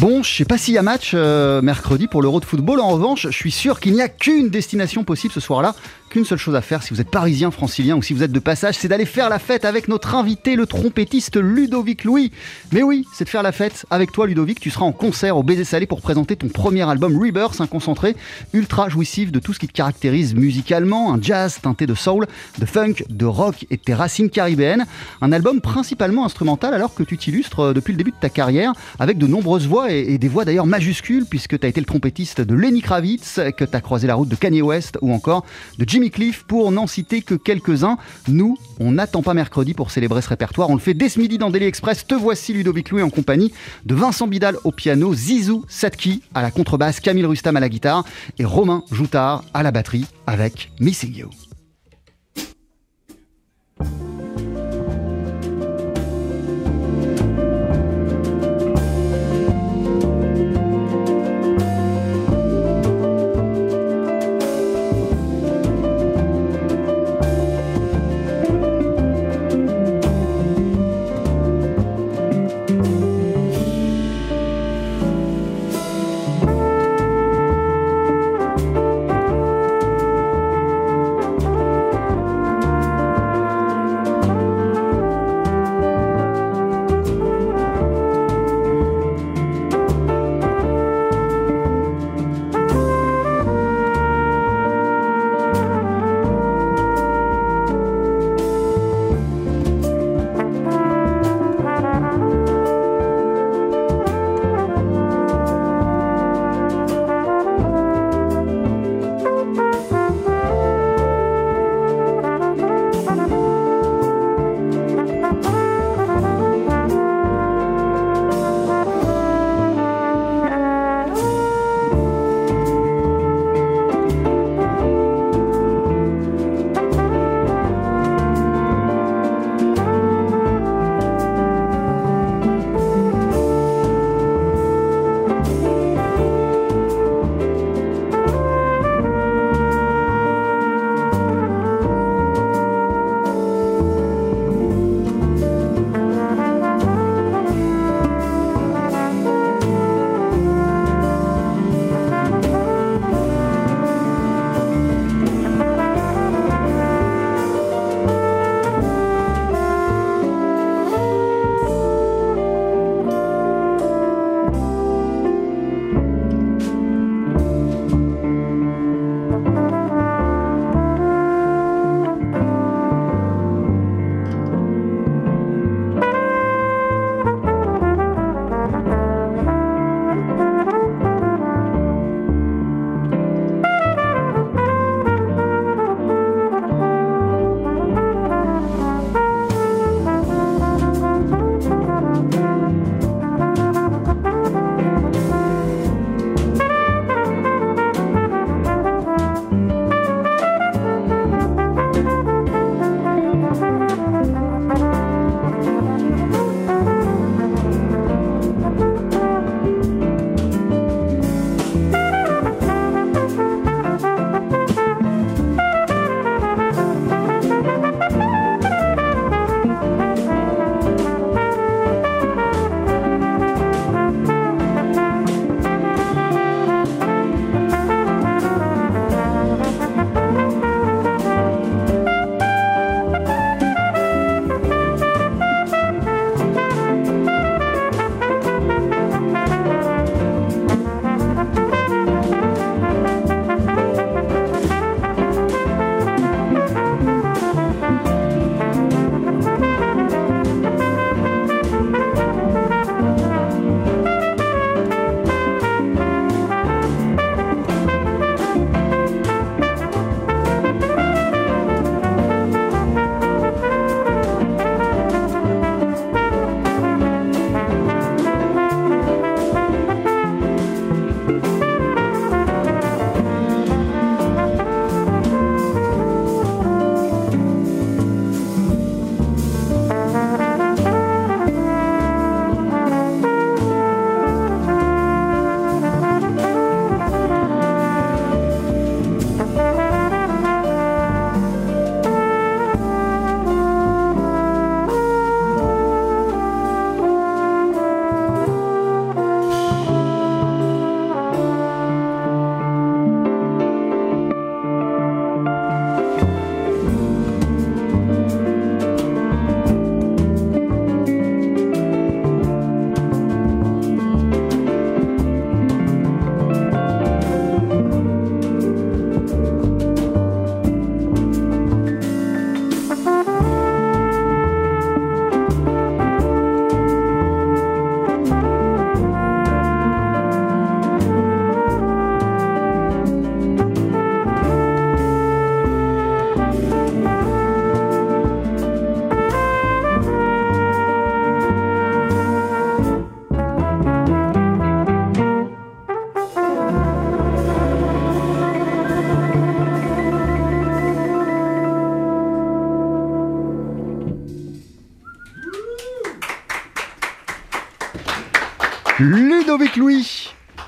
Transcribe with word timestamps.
Bon, 0.00 0.22
je 0.22 0.32
sais 0.32 0.44
pas 0.44 0.58
s'il 0.58 0.74
y 0.74 0.78
a 0.78 0.82
match 0.82 1.10
euh, 1.14 1.60
mercredi 1.60 2.06
pour 2.06 2.22
l'Euro 2.22 2.38
de 2.38 2.44
football. 2.44 2.78
En 2.78 2.90
revanche, 2.90 3.26
je 3.26 3.36
suis 3.36 3.50
sûr 3.50 3.80
qu'il 3.80 3.94
n'y 3.94 4.00
a 4.00 4.08
qu'une 4.08 4.48
destination 4.48 5.02
possible 5.02 5.34
ce 5.34 5.40
soir-là, 5.40 5.74
qu'une 6.08 6.24
seule 6.24 6.38
chose 6.38 6.54
à 6.54 6.60
faire 6.60 6.84
si 6.84 6.94
vous 6.94 7.00
êtes 7.00 7.10
parisien, 7.10 7.50
francilien 7.50 7.96
ou 7.96 8.02
si 8.02 8.12
vous 8.14 8.22
êtes 8.22 8.30
de 8.30 8.38
passage, 8.38 8.76
c'est 8.78 8.86
d'aller 8.86 9.06
faire 9.06 9.28
la 9.28 9.40
fête 9.40 9.64
avec 9.64 9.88
notre 9.88 10.14
invité, 10.14 10.54
le 10.54 10.66
trompettiste 10.66 11.36
Ludovic 11.36 12.04
Louis. 12.04 12.30
Mais 12.70 12.84
oui, 12.84 13.06
c'est 13.12 13.24
de 13.24 13.28
faire 13.28 13.42
la 13.42 13.50
fête 13.50 13.86
avec 13.90 14.12
toi, 14.12 14.28
Ludovic. 14.28 14.60
Tu 14.60 14.70
seras 14.70 14.86
en 14.86 14.92
concert 14.92 15.36
au 15.36 15.42
Baiser 15.42 15.64
Salé 15.64 15.86
pour 15.86 16.00
présenter 16.00 16.36
ton 16.36 16.46
premier 16.46 16.88
album 16.88 17.20
Rebirth, 17.20 17.60
un 17.60 17.66
concentré 17.66 18.14
ultra 18.52 18.88
jouissif 18.88 19.32
de 19.32 19.40
tout 19.40 19.52
ce 19.52 19.58
qui 19.58 19.66
te 19.66 19.72
caractérise 19.72 20.36
musicalement, 20.36 21.12
un 21.12 21.20
jazz 21.20 21.58
teinté 21.60 21.86
de 21.86 21.94
soul, 21.94 22.28
de 22.60 22.66
funk, 22.66 23.02
de 23.08 23.26
rock 23.26 23.66
et 23.70 23.76
de 23.76 23.82
tes 23.82 23.94
racines 23.94 24.30
caribéennes. 24.30 24.86
Un 25.22 25.32
album 25.32 25.60
principalement 25.60 26.24
instrumental 26.24 26.72
alors 26.72 26.94
que 26.94 27.02
tu 27.02 27.18
t'illustres 27.18 27.60
euh, 27.60 27.72
depuis 27.72 27.92
le 27.92 27.98
début 27.98 28.12
de 28.12 28.20
ta 28.20 28.28
carrière 28.28 28.74
avec 29.00 29.18
de 29.18 29.26
nombreuses 29.26 29.66
voix 29.66 29.87
et, 29.88 30.18
des 30.18 30.28
voix 30.28 30.44
d'ailleurs 30.44 30.66
majuscules 30.66 31.26
puisque 31.26 31.58
tu 31.58 31.66
as 31.66 31.68
été 31.68 31.80
le 31.80 31.86
trompettiste 31.86 32.40
de 32.40 32.54
Lenny 32.54 32.80
Kravitz, 32.80 33.40
que 33.56 33.64
tu 33.64 33.76
as 33.76 33.80
croisé 33.80 34.06
la 34.06 34.14
route 34.14 34.28
de 34.28 34.36
Kanye 34.36 34.62
West 34.62 34.98
ou 35.00 35.12
encore 35.12 35.44
de 35.78 35.88
Jimmy 35.88 36.10
Cliff 36.10 36.44
pour 36.44 36.70
n'en 36.72 36.86
citer 36.86 37.22
que 37.22 37.34
quelques-uns. 37.34 37.98
Nous, 38.28 38.56
on 38.80 38.92
n'attend 38.92 39.22
pas 39.22 39.34
mercredi 39.34 39.74
pour 39.74 39.90
célébrer 39.90 40.22
ce 40.22 40.28
répertoire. 40.28 40.70
On 40.70 40.74
le 40.74 40.80
fait 40.80 40.94
dès 40.94 41.08
ce 41.08 41.18
midi 41.18 41.38
dans 41.38 41.50
Daily 41.50 41.66
Express. 41.66 42.06
Te 42.06 42.14
voici 42.14 42.52
Ludovic 42.52 42.90
Louis 42.90 43.02
en 43.02 43.10
compagnie 43.10 43.52
de 43.84 43.94
Vincent 43.94 44.26
Bidal 44.26 44.56
au 44.64 44.72
piano, 44.72 45.14
Zizou 45.14 45.64
Satki 45.68 46.22
à 46.34 46.42
la 46.42 46.50
contrebasse, 46.50 47.00
Camille 47.00 47.26
Rustam 47.26 47.56
à 47.56 47.60
la 47.60 47.68
guitare 47.68 48.04
et 48.38 48.44
Romain 48.44 48.82
Joutard 48.90 49.44
à 49.54 49.62
la 49.62 49.70
batterie 49.70 50.06
avec 50.26 50.70
Missing 50.80 51.14
You. 51.16 51.47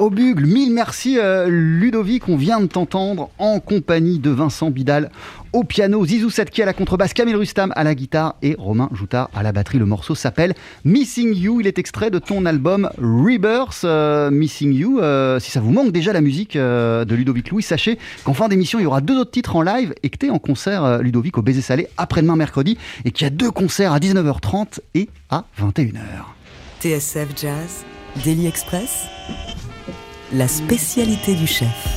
Au 0.01 0.09
bugle. 0.09 0.47
Mille 0.47 0.73
merci 0.73 1.19
euh, 1.19 1.47
Ludovic, 1.49 2.29
on 2.29 2.37
vient 2.37 2.61
de 2.61 2.67
t'entendre 2.67 3.31
en 3.39 3.61
compagnie 3.61 4.19
de 4.19 4.31
Vincent 4.31 4.71
Bidal 4.71 5.11
au 5.53 5.63
piano, 5.63 6.05
Zizou 6.07 6.31
Setki 6.31 6.63
à 6.63 6.65
la 6.65 6.73
contrebasse, 6.73 7.13
Camille 7.13 7.35
Rustam 7.35 7.73
à 7.77 7.85
la 7.85 7.95
guitare 7.95 8.37
et 8.41 8.55
Romain 8.59 8.89
Joutard 8.93 9.29
à 9.35 9.43
la 9.43 9.53
batterie. 9.53 9.79
Le 9.79 9.85
morceau 9.85 10.15
s'appelle 10.15 10.55
Missing 10.85 11.35
You, 11.35 11.61
il 11.61 11.67
est 11.67 11.79
extrait 11.79 12.11
de 12.11 12.19
ton 12.19 12.47
album 12.47 12.89
Rebirth. 12.99 13.83
Euh, 13.85 14.31
Missing 14.31 14.73
You, 14.73 15.01
euh, 15.01 15.39
si 15.39 15.51
ça 15.51 15.61
vous 15.61 15.73
manque 15.73 15.93
déjà 15.93 16.15
la 16.15 16.23
musique 16.23 16.57
de 16.57 17.15
Ludovic 17.15 17.51
Louis, 17.51 17.63
sachez 17.63 17.99
qu'en 18.25 18.33
fin 18.33 18.49
d'émission 18.49 18.79
il 18.79 18.85
y 18.85 18.87
aura 18.87 19.03
deux 19.03 19.19
autres 19.19 19.33
titres 19.33 19.55
en 19.55 19.63
live 19.63 19.93
et 20.03 20.09
que 20.09 20.17
tu 20.17 20.27
es 20.27 20.31
en 20.31 20.39
concert 20.39 21.03
Ludovic 21.03 21.37
au 21.37 21.43
Baiser 21.43 21.63
Salé 21.63 21.89
après-demain 21.99 22.37
mercredi 22.37 22.79
et 23.05 23.11
qu'il 23.11 23.27
y 23.27 23.29
a 23.29 23.31
deux 23.31 23.51
concerts 23.51 23.93
à 23.93 23.99
19h30 23.99 24.79
et 24.95 25.11
à 25.29 25.45
21h. 25.61 25.99
TSF 26.81 27.29
Jazz, 27.37 27.85
Daily 28.25 28.47
Express 28.47 29.07
la 30.33 30.47
spécialité 30.47 31.35
du 31.35 31.47
chef. 31.47 31.97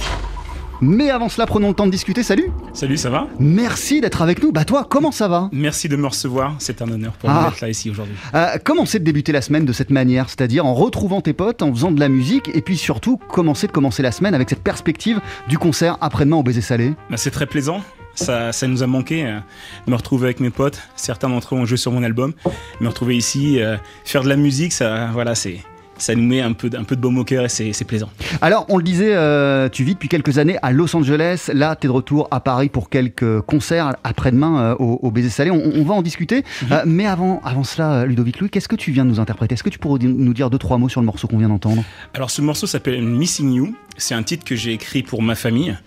Mais 0.82 1.12
avant 1.12 1.30
cela, 1.30 1.46
prenons 1.46 1.70
le 1.70 1.74
temps 1.76 1.86
de 1.86 1.92
discuter. 1.92 2.24
Salut 2.24 2.52
Salut, 2.74 2.98
ça 2.98 3.10
va? 3.10 3.28
Merci 3.40 4.02
d'être 4.02 4.22
avec 4.22 4.42
nous. 4.42 4.52
Bah 4.52 4.66
toi, 4.66 4.86
comment 4.90 5.12
ça 5.12 5.28
va? 5.28 5.50
Merci 5.54 5.88
de 5.88 5.96
me 5.96 6.08
recevoir, 6.08 6.56
c'est 6.60 6.82
un 6.82 6.90
honneur 6.92 7.14
pour 7.14 7.30
moi 7.30 7.44
ah. 7.46 7.50
d'être 7.50 7.62
là 7.62 7.70
ici 7.70 7.90
aujourd'hui. 7.90 8.16
Euh, 8.34 8.58
comment 8.64 8.86
c'est 8.86 9.00
de 9.00 9.04
débuter 9.06 9.32
la 9.32 9.42
semaine 9.42 9.66
de 9.66 9.72
cette 9.72 9.92
manière? 9.92 10.30
C'est-à-dire 10.30 10.66
en 10.66 10.74
retrouvant 10.74 11.22
tes 11.22 11.34
potes, 11.34 11.62
en 11.62 11.72
faisant 11.72 11.92
de 11.92 12.00
la 12.00 12.10
musique, 12.10 12.50
et 12.54 12.62
puis 12.62 12.76
surtout, 12.76 13.18
commencer 13.18 13.68
de 13.68 13.72
commencer 13.72 14.02
la 14.02 14.12
semaine 14.12 14.34
avec 14.34 14.50
cette 14.50 14.64
perspective 14.64 15.22
du 15.48 15.58
concert 15.58 15.98
après-demain 16.02 16.38
au 16.38 16.44
Baiser 16.44 16.62
Salé? 16.62 16.96
Bah, 17.10 17.18
C'est 17.18 17.32
très 17.32 17.46
plaisant. 17.46 17.82
Ça, 18.16 18.52
ça, 18.52 18.68
nous 18.68 18.84
a 18.84 18.88
manqué 18.88 19.26
euh, 19.26 19.40
me 19.88 19.96
retrouver 19.96 20.26
avec 20.26 20.40
mes 20.40 20.50
potes. 20.50 20.80
Certains 20.96 21.30
d'entre 21.30 21.56
eux 21.56 21.58
ont 21.58 21.66
joué 21.66 21.78
sur 21.78 21.92
mon 21.92 22.04
album. 22.04 22.34
Me 22.82 22.88
retrouver 22.88 23.16
ici, 23.16 23.62
euh, 23.62 23.78
faire 24.06 24.24
de 24.24 24.30
la 24.30 24.36
musique, 24.36 24.74
ça, 24.74 25.10
voilà, 25.14 25.34
c'est 25.34 25.60
ça 25.98 26.16
nous 26.16 26.24
met 26.24 26.42
un 26.42 26.54
peu, 26.54 26.70
un 26.78 26.84
peu 26.84 26.96
de 26.96 27.02
baume 27.02 27.18
au 27.18 27.24
cœur 27.24 27.46
et 27.46 27.50
c'est 27.50 27.86
plaisant. 27.86 28.10
Alors, 28.42 28.66
on 28.70 28.78
le 28.78 28.84
disait, 28.84 29.14
euh, 29.16 29.70
tu 29.70 29.84
vis 29.84 29.94
depuis 29.94 30.10
quelques 30.10 30.38
années 30.38 30.58
à 30.62 30.72
Los 30.72 30.96
Angeles. 30.96 31.50
Là, 31.54 31.76
tu 31.76 31.88
es 31.88 31.90
de 31.90 31.94
retour 31.94 32.28
à 32.32 32.40
Paris 32.40 32.70
pour 32.70 32.90
quelques 32.90 33.42
concerts 33.42 33.96
après-demain 34.04 34.60
euh, 34.60 34.76
au, 34.80 35.00
au, 35.02 35.12
Baiser 35.12 35.30
Salé. 35.30 35.52
On, 35.52 35.84
va 35.84 35.94
en 35.94 36.02
discuter. 36.02 36.44
Mhm. 36.64 36.72
Euh, 36.72 36.84
mais 36.86 37.06
avant, 37.06 37.42
avant 37.44 37.64
cela, 37.64 38.06
Ludovic 38.06 38.40
Louis, 38.40 38.50
qu'est-ce 38.50 38.68
que 38.68 38.76
tu 38.76 38.92
viens 38.92 39.06
de 39.06 39.10
nous 39.10 39.20
interpréter? 39.20 39.54
Est-ce 39.54 39.64
que 39.64 39.70
tu 39.70 39.80
pourrais 39.80 40.00
nous 40.00 40.34
dire 40.34 40.50
deux, 40.50 40.58
trois 40.58 40.78
mots 40.78 40.90
sur 40.90 41.02
le 41.02 41.06
morceau 41.06 41.28
qu'on 41.28 41.38
vient 41.38 41.50
d'entendre? 41.50 41.84
Alors, 42.14 42.32
ce 42.32 42.42
morceau 42.42 42.68
s'appelle 42.68 43.02
Missing 43.02 43.54
You. 43.54 43.76
C'est 43.98 44.16
un 44.16 44.24
titre 44.24 44.44
que 44.44 44.56
j'ai 44.56 44.74
écrit 44.74 45.04
pour 45.04 45.22
ma 45.22 45.36
famille. 45.36 45.78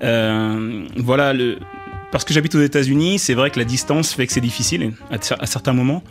voilà, 0.00 1.32
le, 1.32 1.58
parce 2.10 2.24
que 2.24 2.34
j'habite 2.34 2.54
aux 2.54 2.62
États-Unis, 2.62 3.18
c'est 3.18 3.34
vrai 3.34 3.50
que 3.50 3.58
la 3.58 3.64
distance 3.64 4.12
fait 4.12 4.26
que 4.26 4.32
c'est 4.32 4.40
difficile 4.40 4.92
à 5.10 5.46
certains 5.46 5.72
moments 5.72 6.02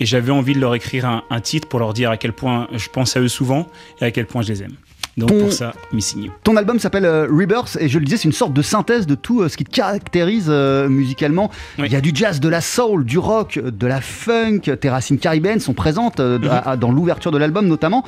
et 0.00 0.06
j'avais 0.06 0.32
envie 0.32 0.54
de 0.54 0.60
leur 0.60 0.74
écrire 0.74 1.22
un, 1.30 1.40
titre 1.40 1.68
pour 1.68 1.80
leur 1.80 1.92
dire 1.92 2.10
à 2.10 2.16
quel 2.16 2.32
point 2.32 2.68
je 2.72 2.88
pense 2.88 3.16
à 3.16 3.20
eux 3.20 3.28
souvent 3.28 3.66
et 4.00 4.04
à 4.04 4.10
quel 4.10 4.26
point 4.26 4.42
je 4.42 4.48
les 4.48 4.62
aime. 4.62 4.76
Donc 5.16 5.32
pour 5.38 5.50
ça, 5.50 5.72
Missing 5.94 6.24
You. 6.24 6.32
Ton 6.42 6.56
album 6.56 6.78
s'appelle 6.78 7.06
euh, 7.06 7.26
Rebirth 7.26 7.78
et 7.80 7.88
je 7.88 7.98
le 7.98 8.04
disais, 8.04 8.18
c'est 8.18 8.28
une 8.28 8.32
sorte 8.32 8.52
de 8.52 8.60
synthèse 8.60 9.06
de 9.06 9.14
tout 9.14 9.40
euh, 9.40 9.48
ce 9.48 9.56
qui 9.56 9.64
te 9.64 9.70
caractérise 9.70 10.48
euh, 10.48 10.90
musicalement. 10.90 11.50
Il 11.78 11.90
y 11.90 11.96
a 11.96 12.02
du 12.02 12.10
jazz, 12.12 12.38
de 12.38 12.48
la 12.50 12.60
soul, 12.60 13.06
du 13.06 13.16
rock, 13.16 13.58
de 13.58 13.86
la 13.86 14.02
funk. 14.02 14.60
Tes 14.78 14.90
racines 14.90 15.18
caribéennes 15.18 15.60
sont 15.60 15.72
présentes 15.72 16.20
mhm. 16.20 16.76
dans 16.78 16.90
l'ouverture 16.90 17.30
de 17.30 17.38
l'album 17.38 17.66
notamment. 17.66 18.04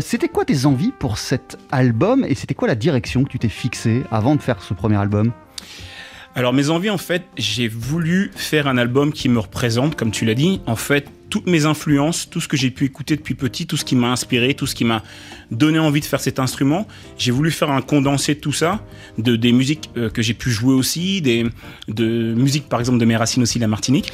c'était 0.00 0.28
quoi 0.28 0.44
tes 0.44 0.66
envies 0.66 0.92
pour 0.98 1.18
cet 1.18 1.58
album 1.70 2.24
et 2.28 2.34
c'était 2.34 2.54
quoi 2.54 2.66
la 2.66 2.74
direction 2.74 3.22
que 3.22 3.28
tu 3.28 3.38
t'es 3.38 3.48
fixée 3.48 4.02
avant 4.10 4.34
de 4.34 4.42
faire 4.42 4.62
ce 4.62 4.74
premier 4.74 4.96
album? 4.96 5.30
Alors 6.36 6.52
mes 6.52 6.68
envies, 6.68 6.90
en 6.90 6.98
fait, 6.98 7.22
j'ai 7.36 7.68
voulu 7.68 8.32
faire 8.34 8.66
un 8.66 8.76
album 8.76 9.12
qui 9.12 9.28
me 9.28 9.38
représente, 9.38 9.94
comme 9.94 10.10
tu 10.10 10.24
l'as 10.24 10.34
dit. 10.34 10.60
En 10.66 10.74
fait, 10.74 11.08
toutes 11.30 11.46
mes 11.46 11.64
influences, 11.64 12.28
tout 12.28 12.40
ce 12.40 12.48
que 12.48 12.56
j'ai 12.56 12.70
pu 12.70 12.84
écouter 12.84 13.14
depuis 13.14 13.34
petit, 13.34 13.68
tout 13.68 13.76
ce 13.76 13.84
qui 13.84 13.94
m'a 13.94 14.08
inspiré, 14.08 14.54
tout 14.54 14.66
ce 14.66 14.74
qui 14.74 14.84
m'a 14.84 15.04
donné 15.52 15.78
envie 15.78 16.00
de 16.00 16.04
faire 16.04 16.20
cet 16.20 16.40
instrument, 16.40 16.88
j'ai 17.18 17.30
voulu 17.30 17.52
faire 17.52 17.70
un 17.70 17.82
condensé 17.82 18.34
de 18.34 18.40
tout 18.40 18.52
ça, 18.52 18.84
de 19.18 19.36
des 19.36 19.52
musiques 19.52 19.90
euh, 19.96 20.10
que 20.10 20.22
j'ai 20.22 20.34
pu 20.34 20.50
jouer 20.50 20.74
aussi, 20.74 21.22
des 21.22 21.46
de 21.86 22.34
musique 22.34 22.68
par 22.68 22.80
exemple 22.80 22.98
de 22.98 23.04
mes 23.04 23.16
racines 23.16 23.42
aussi, 23.42 23.60
la 23.60 23.68
Martinique, 23.68 24.12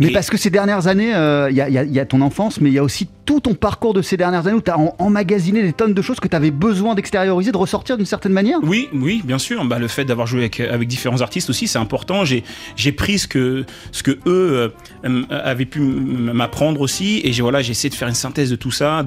mais 0.00 0.10
parce 0.12 0.30
que 0.30 0.36
ces 0.36 0.50
dernières 0.50 0.86
années, 0.86 1.10
il 1.10 1.14
euh, 1.14 1.50
y, 1.50 2.00
a 2.00 2.06
ton 2.06 2.20
enfance, 2.22 2.60
mais 2.60 2.70
il 2.70 2.72
y 2.72 2.78
a 2.78 2.82
aussi 2.82 3.08
tout 3.26 3.40
ton 3.40 3.54
parcours 3.54 3.94
de 3.94 4.02
ces 4.02 4.16
dernières 4.16 4.46
années 4.46 4.56
où 4.56 4.62
tu 4.62 4.70
as 4.70 4.78
emmagasiné 4.98 5.62
des 5.62 5.72
tonnes 5.72 5.94
de 5.94 6.02
choses 6.02 6.18
que 6.20 6.28
tu 6.28 6.34
avais 6.34 6.50
besoin 6.50 6.94
d'extérioriser, 6.94 7.52
de 7.52 7.56
ressortir 7.56 7.96
d'une 7.96 8.06
certaine 8.06 8.32
manière 8.32 8.58
Oui, 8.62 8.88
oui, 8.92 9.22
bien 9.24 9.38
sûr. 9.38 9.64
Bah, 9.64 9.78
le 9.78 9.88
fait 9.88 10.04
d'avoir 10.04 10.26
joué 10.26 10.40
avec, 10.40 10.60
avec, 10.60 10.88
différents 10.88 11.20
artistes 11.20 11.50
aussi, 11.50 11.68
c'est 11.68 11.78
important. 11.78 12.24
J'ai 12.24 12.92
pris 12.92 13.18
ce 13.18 13.28
que, 13.28 13.64
ce 13.92 14.02
que 14.02 14.12
eux 14.26 14.72
euh, 15.04 15.22
avaient 15.30 15.66
pu 15.66 15.80
m'apprendre 15.80 16.80
aussi, 16.80 17.20
et 17.24 17.32
j'ai 17.32 17.42
voilà, 17.42 17.60
essayé 17.60 17.90
de 17.90 17.94
faire 17.94 18.08
une 18.08 18.14
synthèse 18.14 18.50
de 18.50 18.56
tout 18.56 18.70
ça, 18.70 19.04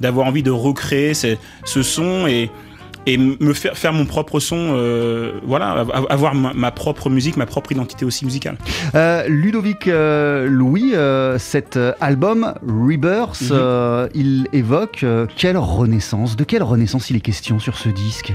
d'avoir 0.00 0.26
envie 0.26 0.42
de 0.42 0.50
recréer 0.50 1.14
ce, 1.14 1.36
ce 1.64 1.82
son 1.82 2.26
et 2.26 2.50
et 3.06 3.18
me 3.18 3.52
faire 3.52 3.76
faire 3.76 3.92
mon 3.92 4.06
propre 4.06 4.40
son, 4.40 4.74
euh, 4.76 5.32
voilà, 5.44 5.84
avoir 6.08 6.34
ma, 6.34 6.70
propre 6.70 7.10
musique, 7.10 7.36
ma 7.36 7.46
propre 7.46 7.72
identité 7.72 8.04
aussi 8.04 8.24
musicale. 8.24 8.56
Euh, 8.94 9.26
Ludovic 9.28 9.88
euh, 9.88 10.46
Louis, 10.48 10.94
cet 11.38 11.78
album 12.00 12.54
Rebirth, 12.66 13.50
mhm. 13.50 14.08
il 14.14 14.48
évoque 14.52 15.04
quelle 15.36 15.56
renaissance 15.56 16.36
De 16.36 16.44
quelle 16.44 16.62
renaissance 16.62 17.10
il 17.10 17.16
est 17.16 17.20
question 17.20 17.58
sur 17.58 17.76
ce 17.76 17.88
disque? 17.88 18.32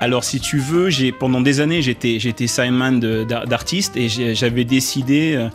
Alors, 0.00 0.24
si 0.24 0.40
tu 0.40 0.58
veux, 0.58 0.90
j'ai 0.90 1.12
pendant 1.12 1.40
des 1.40 1.60
années, 1.60 1.80
j'étais 1.80 2.18
j'étais 2.18 2.46
Simon 2.46 2.98
d'artiste 3.26 3.96
et 3.96 4.08
j'avais 4.08 4.64
décidé 4.64 5.48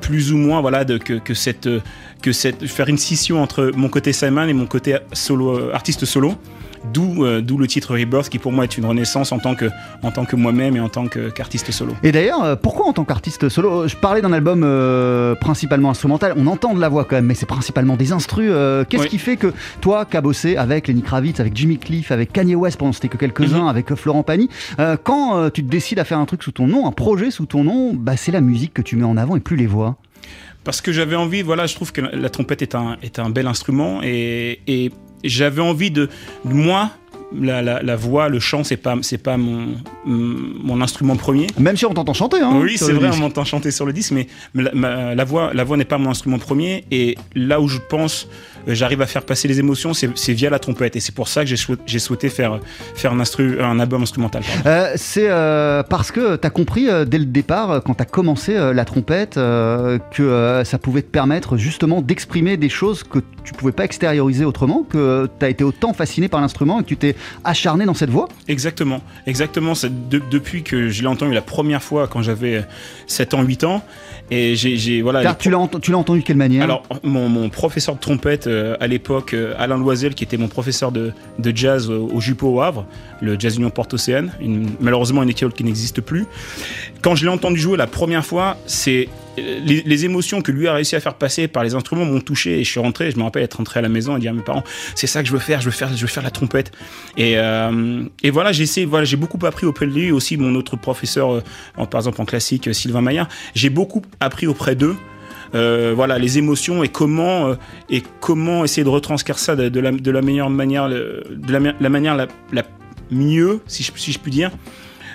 plus 0.00 0.32
ou 0.32 0.38
moins, 0.38 0.60
voilà, 0.62 0.84
de, 0.84 0.96
que, 0.96 1.14
que 1.14 1.34
cette 1.34 1.68
que 2.20 2.32
cette 2.32 2.66
faire 2.66 2.88
une 2.88 2.98
scission 2.98 3.42
entre 3.42 3.72
mon 3.74 3.88
côté 3.88 4.12
Simon 4.12 4.48
et 4.48 4.52
mon 4.52 4.66
côté 4.66 4.96
solo 5.12 5.70
artiste 5.72 6.04
solo. 6.04 6.36
Euh, 6.96 7.40
d'où 7.40 7.58
le 7.58 7.66
titre 7.66 7.94
Rebirth 7.94 8.28
qui 8.28 8.38
pour 8.38 8.52
moi 8.52 8.64
est 8.64 8.78
une 8.78 8.86
renaissance 8.86 9.32
en 9.32 9.38
tant 9.38 9.54
que, 9.54 9.66
en 10.02 10.10
tant 10.10 10.24
que 10.24 10.36
moi-même 10.36 10.76
et 10.76 10.80
en 10.80 10.88
tant 10.88 11.06
qu'artiste 11.06 11.70
solo. 11.70 11.94
Et 12.02 12.12
d'ailleurs, 12.12 12.42
euh, 12.42 12.56
pourquoi 12.56 12.86
en 12.86 12.92
tant 12.92 13.04
qu'artiste 13.04 13.48
solo? 13.48 13.86
Je 13.86 13.96
parlais 13.96 14.22
d'un 14.22 14.32
album 14.32 14.62
euh, 14.64 15.34
principalement 15.34 15.90
instrumental, 15.90 16.34
on 16.36 16.46
entend 16.46 16.74
de 16.74 16.80
la 16.80 16.88
voix 16.88 17.04
quand 17.04 17.16
même, 17.16 17.26
mais 17.26 17.34
c'est 17.34 17.46
principalement 17.46 17.96
des 17.96 18.12
instrus. 18.12 18.52
Qu'est-ce 18.88 19.06
qui 19.06 19.18
fait 19.18 19.36
que 19.36 19.52
toi, 19.80 20.04
qui 20.04 20.16
as 20.16 20.20
bossé 20.20 20.56
avec 20.56 20.88
Lenny 20.88 21.02
Kravitz, 21.02 21.40
avec 21.40 21.56
Jimmy 21.56 21.78
Cliff, 21.78 22.10
avec 22.10 22.32
Kanye 22.32 22.54
West 22.54 22.78
pendant 22.78 22.92
c'était 22.92 23.08
que 23.08 23.16
quelques-uns, 23.16 23.62
mhm. 23.62 23.68
avec 23.68 23.94
Florent 23.94 24.22
Pagny, 24.22 24.48
quand 25.04 25.50
tu 25.50 25.64
te 25.64 25.70
décides 25.70 25.98
à 25.98 26.04
faire 26.04 26.18
un 26.18 26.26
truc 26.26 26.42
sous 26.42 26.52
ton 26.52 26.66
nom, 26.66 26.86
un 26.86 26.92
projet 26.92 27.30
sous 27.30 27.46
ton 27.46 27.64
nom, 27.64 27.92
bah, 27.94 28.16
c'est 28.16 28.32
la 28.32 28.40
musique 28.40 28.74
que 28.74 28.82
tu 28.82 28.96
mets 28.96 29.04
en 29.04 29.16
avant 29.16 29.36
et 29.36 29.40
plus 29.40 29.56
les 29.56 29.66
voix 29.66 29.96
parce 30.64 30.80
que 30.80 30.92
j'avais 30.92 31.16
envie, 31.16 31.42
voilà, 31.42 31.66
je 31.66 31.74
trouve 31.74 31.92
que 31.92 32.00
la, 32.00 32.30
trompette 32.30 32.62
est 32.62 32.74
un, 32.74 32.98
est 33.02 33.18
bel 33.30 33.46
instrument 33.46 34.00
et, 34.02 34.60
et 34.66 34.92
j'avais 35.24 35.62
envie 35.62 35.90
de, 35.90 36.08
moi, 36.44 36.90
la, 37.32 37.96
voix, 37.96 38.28
le 38.28 38.40
chant, 38.40 38.64
c'est 38.64 38.76
pas, 38.76 38.96
c'est 39.02 39.22
pas 39.22 39.36
mon, 39.36 39.76
mon 40.04 40.80
instrument 40.80 41.16
premier. 41.16 41.46
Même 41.58 41.76
si 41.76 41.86
on 41.86 41.94
t'entend 41.94 42.14
chanter, 42.14 42.40
hein, 42.40 42.52
Oui, 42.54 42.76
c'est 42.78 42.92
vrai, 42.92 43.10
on 43.12 43.16
m'entend 43.16 43.44
chanter 43.44 43.70
sur 43.70 43.86
le 43.86 43.92
disque, 43.92 44.12
mais 44.12 44.26
la, 44.54 45.24
voix, 45.24 45.52
la 45.52 45.64
voix 45.64 45.76
n'est 45.76 45.84
pas 45.84 45.98
mon 45.98 46.10
instrument 46.10 46.38
premier. 46.38 46.84
Et 46.90 47.16
là 47.34 47.60
où 47.60 47.68
je 47.68 47.78
pense 47.88 48.28
euh, 48.68 48.74
j'arrive 48.74 49.02
à 49.02 49.06
faire 49.06 49.22
passer 49.24 49.48
les 49.48 49.58
émotions, 49.58 49.92
c'est 49.94 50.32
via 50.32 50.50
la 50.50 50.58
trompette. 50.58 50.96
Et 50.96 51.00
c'est 51.00 51.14
pour 51.14 51.28
ça 51.28 51.44
que 51.44 51.50
j'ai 51.50 51.98
souhaité 51.98 52.28
faire, 52.28 52.60
faire 52.94 53.12
un, 53.12 53.20
instru, 53.20 53.60
un 53.60 53.80
album 53.80 54.02
instrumental. 54.02 54.42
Euh, 54.66 54.92
c'est 54.96 55.28
euh, 55.28 55.82
parce 55.82 56.12
que 56.12 56.36
tu 56.36 56.46
as 56.46 56.50
compris 56.50 56.88
dès 57.06 57.18
le 57.18 57.24
départ, 57.24 57.82
quand 57.84 57.94
tu 57.94 58.02
as 58.02 58.06
commencé 58.06 58.54
la 58.54 58.84
trompette, 58.84 59.34
que 59.34 60.62
ça 60.64 60.78
pouvait 60.78 61.02
te 61.02 61.10
permettre 61.10 61.56
justement 61.56 62.02
d'exprimer 62.02 62.56
des 62.56 62.68
choses 62.68 63.02
que 63.02 63.18
tu 63.44 63.52
pouvais 63.52 63.72
pas 63.72 63.84
extérioriser 63.84 64.44
autrement, 64.44 64.84
que 64.88 65.28
tu 65.38 65.44
as 65.44 65.48
été 65.48 65.64
autant 65.64 65.92
fasciné 65.92 66.28
par 66.28 66.40
l'instrument 66.40 66.80
et 66.80 66.82
que 66.82 66.88
tu 66.88 66.96
t'es 66.96 67.16
acharné 67.44 67.84
dans 67.84 67.94
cette 67.94 68.10
voix? 68.10 68.28
Exactement, 68.48 69.00
exactement. 69.26 69.74
Depuis 70.30 70.62
que 70.62 70.88
je 70.88 71.02
l'ai 71.02 71.08
entendu 71.08 71.32
la 71.34 71.42
première 71.42 71.82
fois 71.82 72.08
quand 72.08 72.22
j'avais 72.22 72.64
7 73.06 73.34
ans, 73.34 73.42
8 73.42 73.64
ans, 73.64 73.82
et 74.30 74.54
j'ai 74.54 75.02
voilà. 75.02 75.22
Car 75.22 75.36
tu 75.36 75.50
l'as 75.50 75.58
entendu 75.58 76.20
de 76.20 76.24
quelle 76.24 76.36
manière? 76.36 76.62
Alors 76.62 76.84
mon, 77.02 77.48
professeur 77.48 77.96
de 77.96 78.00
trompette 78.00 78.46
euh, 78.46 78.76
à 78.80 78.86
l'époque, 78.86 79.34
euh, 79.34 79.54
Alain 79.58 79.76
Loisel, 79.76 80.14
qui 80.14 80.24
était 80.24 80.36
mon 80.36 80.48
professeur 80.48 80.92
de, 80.92 81.12
jazz 81.54 81.90
au, 81.90 82.08
au 82.08 82.20
Jupo 82.20 82.48
au 82.48 82.60
Havre, 82.60 82.86
le 83.20 83.38
Jazz 83.38 83.56
Union 83.56 83.70
Porte 83.70 83.94
Océane, 83.94 84.32
malheureusement 84.80 85.22
une 85.22 85.30
école 85.30 85.52
qui 85.52 85.64
n'existe 85.64 86.00
plus. 86.00 86.26
Quand 87.02 87.14
je 87.14 87.24
l'ai 87.24 87.30
entendu 87.30 87.58
jouer 87.58 87.76
la 87.76 87.86
première 87.86 88.24
fois, 88.24 88.56
c'est 88.66 89.08
les, 89.36 90.04
émotions 90.04 90.42
que 90.42 90.52
lui 90.52 90.68
a 90.68 90.74
réussi 90.74 90.96
à 90.96 91.00
faire 91.00 91.14
passer 91.14 91.48
par 91.48 91.62
les 91.62 91.74
instruments 91.74 92.04
m'ont 92.04 92.20
touché 92.20 92.60
et 92.60 92.64
je 92.64 92.70
suis 92.70 92.80
rentré. 92.80 93.10
Je 93.10 93.16
me 93.16 93.22
rappelle 93.22 93.42
être 93.42 93.54
rentré 93.54 93.78
à 93.78 93.82
la 93.82 93.88
maison 93.88 94.16
et 94.16 94.20
dire 94.20 94.32
à 94.32 94.34
mes 94.34 94.42
parents 94.42 94.64
c'est 94.94 95.06
ça 95.06 95.22
que 95.22 95.28
je 95.28 95.32
veux 95.32 95.38
faire, 95.38 95.60
je 95.60 95.66
veux 95.66 95.70
faire, 95.70 95.94
je 95.94 96.00
veux 96.00 96.06
faire 96.06 96.22
la 96.22 96.30
trompette. 96.30 96.72
Et, 97.16 97.34
euh, 97.36 98.04
et 98.22 98.30
voilà, 98.30 98.52
j'ai 98.52 98.64
essayé, 98.64 98.86
voilà, 98.86 99.04
j'ai 99.04 99.16
beaucoup 99.16 99.44
appris 99.46 99.66
auprès 99.66 99.86
de 99.86 99.92
lui 99.92 100.12
aussi 100.12 100.36
mon 100.36 100.54
autre 100.54 100.76
professeur, 100.76 101.32
euh, 101.32 101.86
par 101.90 102.00
exemple 102.00 102.20
en 102.20 102.24
classique, 102.24 102.68
euh, 102.68 102.72
Sylvain 102.72 103.00
Maillard. 103.00 103.28
J'ai 103.54 103.70
beaucoup 103.70 104.02
appris 104.20 104.46
auprès 104.46 104.74
d'eux. 104.74 104.96
voilà 105.52 106.18
les 106.18 106.38
émotions 106.38 106.84
et 106.84 106.88
comment 106.88 107.56
et 107.88 108.02
comment 108.20 108.64
essayer 108.64 108.84
de 108.84 108.88
retranscrire 108.88 109.38
ça 109.38 109.56
de, 109.56 109.80
la, 109.80 110.22
meilleure 110.22 110.50
manière 110.50 110.88
de 110.88 111.24
la, 111.48 111.88
manière 111.88 112.14
la, 112.14 112.62
mieux 113.10 113.60
si 113.66 113.82
je, 113.82 113.90
si 113.96 114.12
je 114.12 114.18
puis 114.20 114.30
dire 114.30 114.52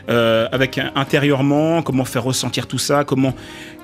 avec 0.07 0.79
intérieurement, 0.95 1.81
comment 1.81 2.05
faire 2.05 2.24
ressentir 2.24 2.67
tout 2.67 2.77
ça, 2.77 3.05
comment 3.05 3.34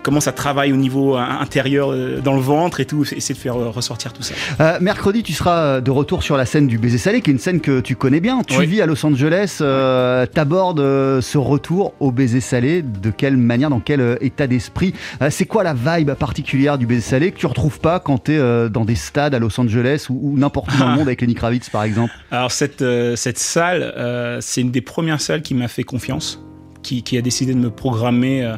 comment 0.04 0.20
ça 0.20 0.32
travaille 0.32 0.72
au 0.74 0.76
niveau 0.78 1.16
euh, 1.16 1.20
intérieur 1.22 1.92
euh, 1.92 2.20
dans 2.22 2.34
le 2.34 2.42
ventre 2.42 2.80
et 2.80 2.86
tout, 2.86 3.04
essayer 3.04 3.36
de 3.36 3.40
faire 3.40 3.56
euh, 3.56 3.70
ressortir 3.70 4.14
tout 4.14 4.24
ça. 4.24 4.34
Euh, 4.60 4.78
mercredi, 4.82 5.24
tu 5.24 5.34
seras 5.34 5.82
de 5.82 5.92
retour 5.92 6.24
sur 6.24 6.38
la 6.38 6.46
scène 6.46 6.68
du 6.68 6.78
baiser 6.78 6.98
salé, 6.98 7.22
qui 7.22 7.30
est 7.30 7.34
une 7.34 7.40
scène 7.40 7.62
que 7.62 7.80
tu 7.80 7.96
connais 7.96 8.20
bien. 8.20 8.42
Tu 8.46 8.58
Oui. 8.58 8.66
vis 8.66 8.82
à 8.82 8.86
Los 8.86 9.06
Angeles, 9.06 9.60
euh, 9.62 10.26
t'abordes 10.26 10.80
euh, 10.80 11.22
ce 11.22 11.38
retour 11.38 11.94
au 12.00 12.12
baiser 12.12 12.42
salé. 12.42 12.82
De 12.82 13.10
quelle 13.12 13.38
manière, 13.38 13.70
dans 13.70 13.80
quel 13.80 14.18
état 14.22 14.48
d'esprit 14.48 14.94
C'est 15.30 15.46
quoi 15.46 15.64
la 15.64 15.74
vibe 15.74 16.12
particulière 16.14 16.78
du 16.78 16.86
baiser 16.86 17.02
salé 17.02 17.32
que 17.32 17.38
tu 17.38 17.46
retrouves 17.46 17.80
pas 17.80 18.00
quand 18.00 18.18
t'es 18.18 18.38
euh, 18.38 18.70
dans 18.70 18.86
des 18.86 18.96
stades 18.96 19.36
à 19.36 19.40
Los 19.40 19.60
Angeles 19.60 20.08
ou, 20.10 20.20
ou 20.34 20.38
n'importe 20.38 20.74
où 20.74 20.78
dans 20.80 20.90
le 20.90 20.96
monde 20.98 21.08
avec 21.08 21.22
Lenny 21.22 21.36
Kravitz, 21.36 21.70
par 21.70 21.84
exemple? 21.84 22.14
Alors 22.32 22.52
cette, 22.52 22.84
cette 23.16 23.38
salle, 23.40 23.94
c'est 24.42 24.62
une 24.62 24.72
des 24.72 24.82
premières 24.82 25.22
salles 25.22 25.42
qui 25.42 25.54
m'a 25.54 25.68
fait 25.68 25.84
confiance, 25.84 26.44
qui, 26.82 27.04
qui 27.04 27.18
a 27.18 27.22
décidé 27.22 27.54
de 27.54 27.60
me 27.60 27.70
programmer 27.70 28.50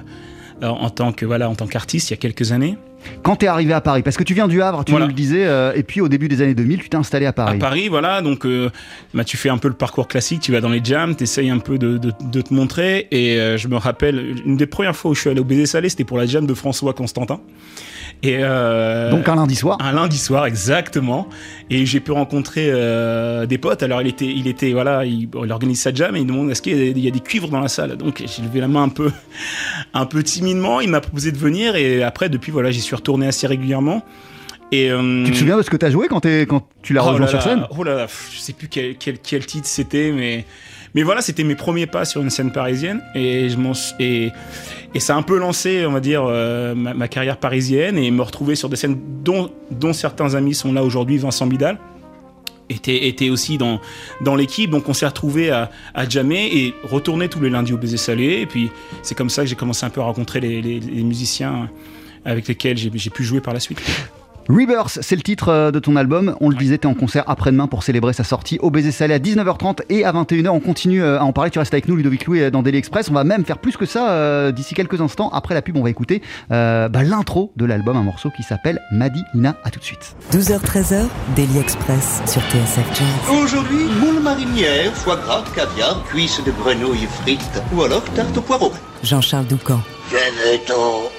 en 0.62 0.90
tant 0.90 1.12
que 1.12 1.26
voilà 1.26 1.50
en 1.50 1.56
tant 1.56 1.68
qu'artiste 1.68 2.10
il 2.10 2.14
y 2.14 2.16
a 2.16 2.18
quelques 2.18 2.52
années. 2.52 2.78
Quand 3.22 3.36
t'es 3.36 3.48
arrivé 3.48 3.74
à 3.74 3.82
Paris, 3.82 4.02
parce 4.02 4.16
que 4.16 4.24
tu 4.24 4.34
viens 4.34 4.48
du 4.48 4.62
Havre, 4.62 4.86
tu 4.86 4.92
Voilà. 4.92 5.06
nous 5.06 5.10
le 5.10 5.16
disais, 5.16 5.46
euh, 5.46 5.74
et 5.76 5.84
puis 5.84 6.00
au 6.00 6.08
début 6.08 6.30
des 6.30 6.42
années 6.42 6.54
2000, 6.54 6.80
tu 6.84 6.88
t'es 6.88 6.96
installé 6.96 7.26
à 7.26 7.34
Paris. 7.34 7.58
À 7.58 7.60
Paris, 7.60 7.90
voilà, 7.90 8.22
donc 8.22 8.46
euh, 8.46 8.70
bah, 9.14 9.26
tu 9.26 9.36
fais 9.36 9.50
un 9.50 9.58
peu 9.58 9.68
le 9.68 9.74
parcours 9.74 10.08
classique, 10.08 10.40
tu 10.40 10.54
vas 10.54 10.62
dans 10.62 10.70
les 10.70 10.80
jams, 10.82 11.14
tu 11.14 11.24
essayes 11.24 11.50
un 11.50 11.60
peu 11.60 11.78
de, 11.78 11.98
de- 11.98 12.14
de 12.24 12.42
te 12.42 12.54
montrer. 12.54 13.10
Et 13.12 13.36
euh, 13.42 13.58
je 13.58 13.68
me 13.68 13.76
rappelle, 13.76 14.38
une 14.46 14.56
des 14.56 14.68
premières 14.68 14.96
fois 14.96 15.12
où 15.12 15.16
je 15.16 15.20
suis 15.20 15.30
allé 15.30 15.42
au 15.42 15.44
Baiser 15.44 15.66
Salé, 15.66 15.90
c'était 15.90 16.06
pour 16.06 16.18
la 16.18 16.26
jam 16.26 16.46
de 16.46 16.54
François 16.54 16.94
Constantin. 16.94 17.42
Et 18.22 18.38
euh, 18.40 19.12
Donc 19.12 19.28
un 19.28 19.36
lundi 19.36 19.56
soir. 19.56 19.78
un 19.82 19.92
lundi 19.92 20.18
soir, 20.18 20.46
exactement. 20.46 21.28
Et 21.70 21.86
j'ai 21.86 22.00
pu 22.00 22.12
rencontrer 22.12 22.68
euh, 22.72 23.46
des 23.46 23.58
potes. 23.58 23.84
Alors 23.84 24.02
il 24.02 24.08
était, 24.08 24.26
il 24.28 24.48
était, 24.48 24.72
voilà, 24.72 25.04
il, 25.06 25.24
il 25.44 25.52
organise 25.52 25.82
sa 25.82 25.94
jam 25.94 26.16
et 26.16 26.20
il 26.22 26.26
demande 26.28 26.50
est-ce 26.52 26.62
qu'il 26.62 26.74
y, 26.78 26.90
a 26.90 26.94
des- 26.94 27.00
il 27.00 27.04
y 27.04 27.08
a 27.08 27.12
des 27.12 27.20
cuivres 27.20 27.50
dans 27.50 27.60
la 27.60 27.68
salle? 27.68 27.98
Donc 27.98 28.24
j'ai 28.26 28.42
levé 28.44 28.62
la 28.62 28.68
main 28.70 28.84
un 28.84 28.90
peu, 28.90 29.12
un 29.94 30.06
peu 30.06 30.24
timidement. 30.24 30.80
Il 30.80 30.90
m'a 30.90 31.02
proposé 31.02 31.32
de 31.32 31.38
venir 31.38 31.76
et 31.76 32.04
après 32.04 32.30
depuis 32.30 32.52
voilà, 32.52 32.72
j'y 32.72 32.82
suis 32.82 32.96
retourné 32.96 33.28
assez 33.28 33.48
régulièrement. 33.48 34.04
Et 34.72 34.90
euh, 34.92 35.24
Tu 35.26 35.32
te 35.32 35.38
souviens 35.38 35.58
de 35.58 35.62
ce 35.62 35.70
que 35.70 35.78
t'as 35.78 35.92
joué 35.92 36.08
quand, 36.08 36.22
tu 36.22 36.94
l'as 36.94 37.04
Oh 37.04 37.10
rejoint 37.10 37.26
là 37.26 37.28
sur 37.28 37.42
scène? 37.42 37.66
Oh 37.78 37.84
là 37.84 37.94
là, 37.96 38.08
je 38.34 38.40
sais 38.40 38.54
plus 38.54 38.68
quel, 38.70 38.96
quel, 38.96 39.20
quel 39.20 39.46
titre 39.46 39.68
c'était, 39.68 40.12
mais 40.12 40.46
mais 40.96 41.04
voilà, 41.04 41.22
c'était 41.22 41.44
mes 41.44 41.56
premiers 41.56 41.88
pas 41.88 42.06
sur 42.06 42.22
une 42.22 42.30
scène 42.30 42.52
parisienne 42.52 43.02
et 43.16 43.50
ça 45.00 45.16
a 45.16 45.18
un 45.18 45.24
peu 45.24 45.40
lancé, 45.40 45.86
on 45.86 45.92
va 45.92 46.00
dire, 46.00 46.24
euh, 46.26 46.76
ma, 46.76 47.08
carrière 47.08 47.38
parisienne 47.38 47.98
et 47.98 48.12
me 48.12 48.22
retrouver 48.22 48.56
sur 48.56 48.70
des 48.70 48.76
scènes 48.76 48.98
dont 49.24 49.50
certains 49.94 50.36
amis 50.36 50.54
sont 50.54 50.72
là 50.72 50.84
aujourd'hui, 50.84 51.18
Vincent 51.18 51.48
Bidal 51.48 51.78
était, 52.70 53.30
aussi 53.30 53.58
dans, 53.58 53.80
l'équipe, 54.36 54.70
donc 54.70 54.88
on 54.90 54.94
s'est 54.94 55.06
retrouvé 55.06 55.50
à, 55.52 55.70
à 55.94 56.06
et 56.06 56.74
retourner 56.84 57.30
tous 57.30 57.42
les 57.42 57.50
lundis 57.50 57.74
au 57.74 57.78
baiser 57.78 57.98
salé. 57.98 58.42
Et 58.42 58.46
puis 58.46 58.70
c'est 59.02 59.16
comme 59.16 59.30
ça 59.30 59.44
que 59.44 59.50
j'ai 59.50 59.56
commencé 59.56 59.86
un 59.86 59.90
peu 59.90 60.02
à 60.02 60.06
rencontrer 60.06 60.40
les, 60.40 60.80
musiciens 61.04 61.70
avec 62.26 62.48
lesquels 62.48 62.78
j'ai 62.78 63.10
pu 63.10 63.24
jouer 63.24 63.42
par 63.42 63.54
la 63.54 63.60
suite. 63.60 63.82
Rebirth, 64.50 65.00
c'est 65.02 65.16
le 65.16 65.22
titre 65.22 65.50
euh, 65.50 65.72
de 65.72 65.80
ton 65.80 65.96
album. 65.96 66.36
On 66.42 66.50
le 66.50 66.56
disait, 66.56 66.78
t'es 66.78 66.88
en 66.88 66.94
concert 66.94 67.24
après-demain 67.28 67.68
pour 67.68 67.84
célébrer 67.84 68.14
sa 68.14 68.24
sortie 68.24 68.60
au 68.62 68.70
Baiser 68.72 68.92
Salé 68.92 69.14
à 69.14 69.20
19h30 69.20 69.82
et 69.90 70.06
à 70.06 70.12
21h. 70.12 70.50
On 70.50 70.60
continue 70.60 71.02
euh, 71.02 71.20
à 71.20 71.24
en 71.24 71.32
parler. 71.34 71.50
Tu 71.52 71.60
restes 71.60 71.74
avec 71.74 71.88
nous, 71.88 71.96
Ludovic 71.96 72.26
Louis, 72.26 72.42
euh, 72.42 72.52
dans 72.52 72.62
Daily 72.62 72.78
Express. 72.78 73.10
On 73.10 73.14
va 73.14 73.24
même 73.24 73.46
faire 73.46 73.58
plus 73.60 73.78
que 73.78 73.86
ça 73.86 74.12
euh, 74.12 74.52
d'ici 74.52 74.76
quelques 74.76 75.02
instants. 75.02 75.30
Après 75.30 75.54
la 75.54 75.62
pub, 75.62 75.78
on 75.78 75.84
va 75.84 75.90
écouter 75.90 76.22
euh, 76.52 76.90
bah, 76.90 77.04
l'intro 77.04 77.52
de 77.56 77.66
l'album, 77.66 77.96
un 77.96 78.04
morceau 78.04 78.30
qui 78.36 78.44
s'appelle 78.44 78.82
Madi 78.92 79.24
Nina. 79.34 79.56
À 79.64 79.70
tout 79.70 79.80
de 79.80 79.86
suite. 79.86 80.16
12h-13h, 80.32 81.06
Daily 81.36 81.60
Express 81.60 82.22
sur 82.26 82.42
TSF 82.42 82.88
Jazz. 82.94 83.38
Aujourd'hui, 83.42 83.86
moule 84.02 84.22
marinière, 84.22 84.94
foie 84.94 85.18
gras, 85.18 85.44
caviar, 85.56 86.04
cuisses 86.06 86.42
de 86.44 86.52
grenouille 86.52 87.08
frites 87.22 87.62
ou 87.74 87.84
alors 87.84 88.04
tarte 88.16 88.38
au 88.38 88.42
poireau. 88.42 88.72
Jean-Charles 89.04 89.48
Doucan. 89.48 89.80
Venez-t'en. 90.10 91.10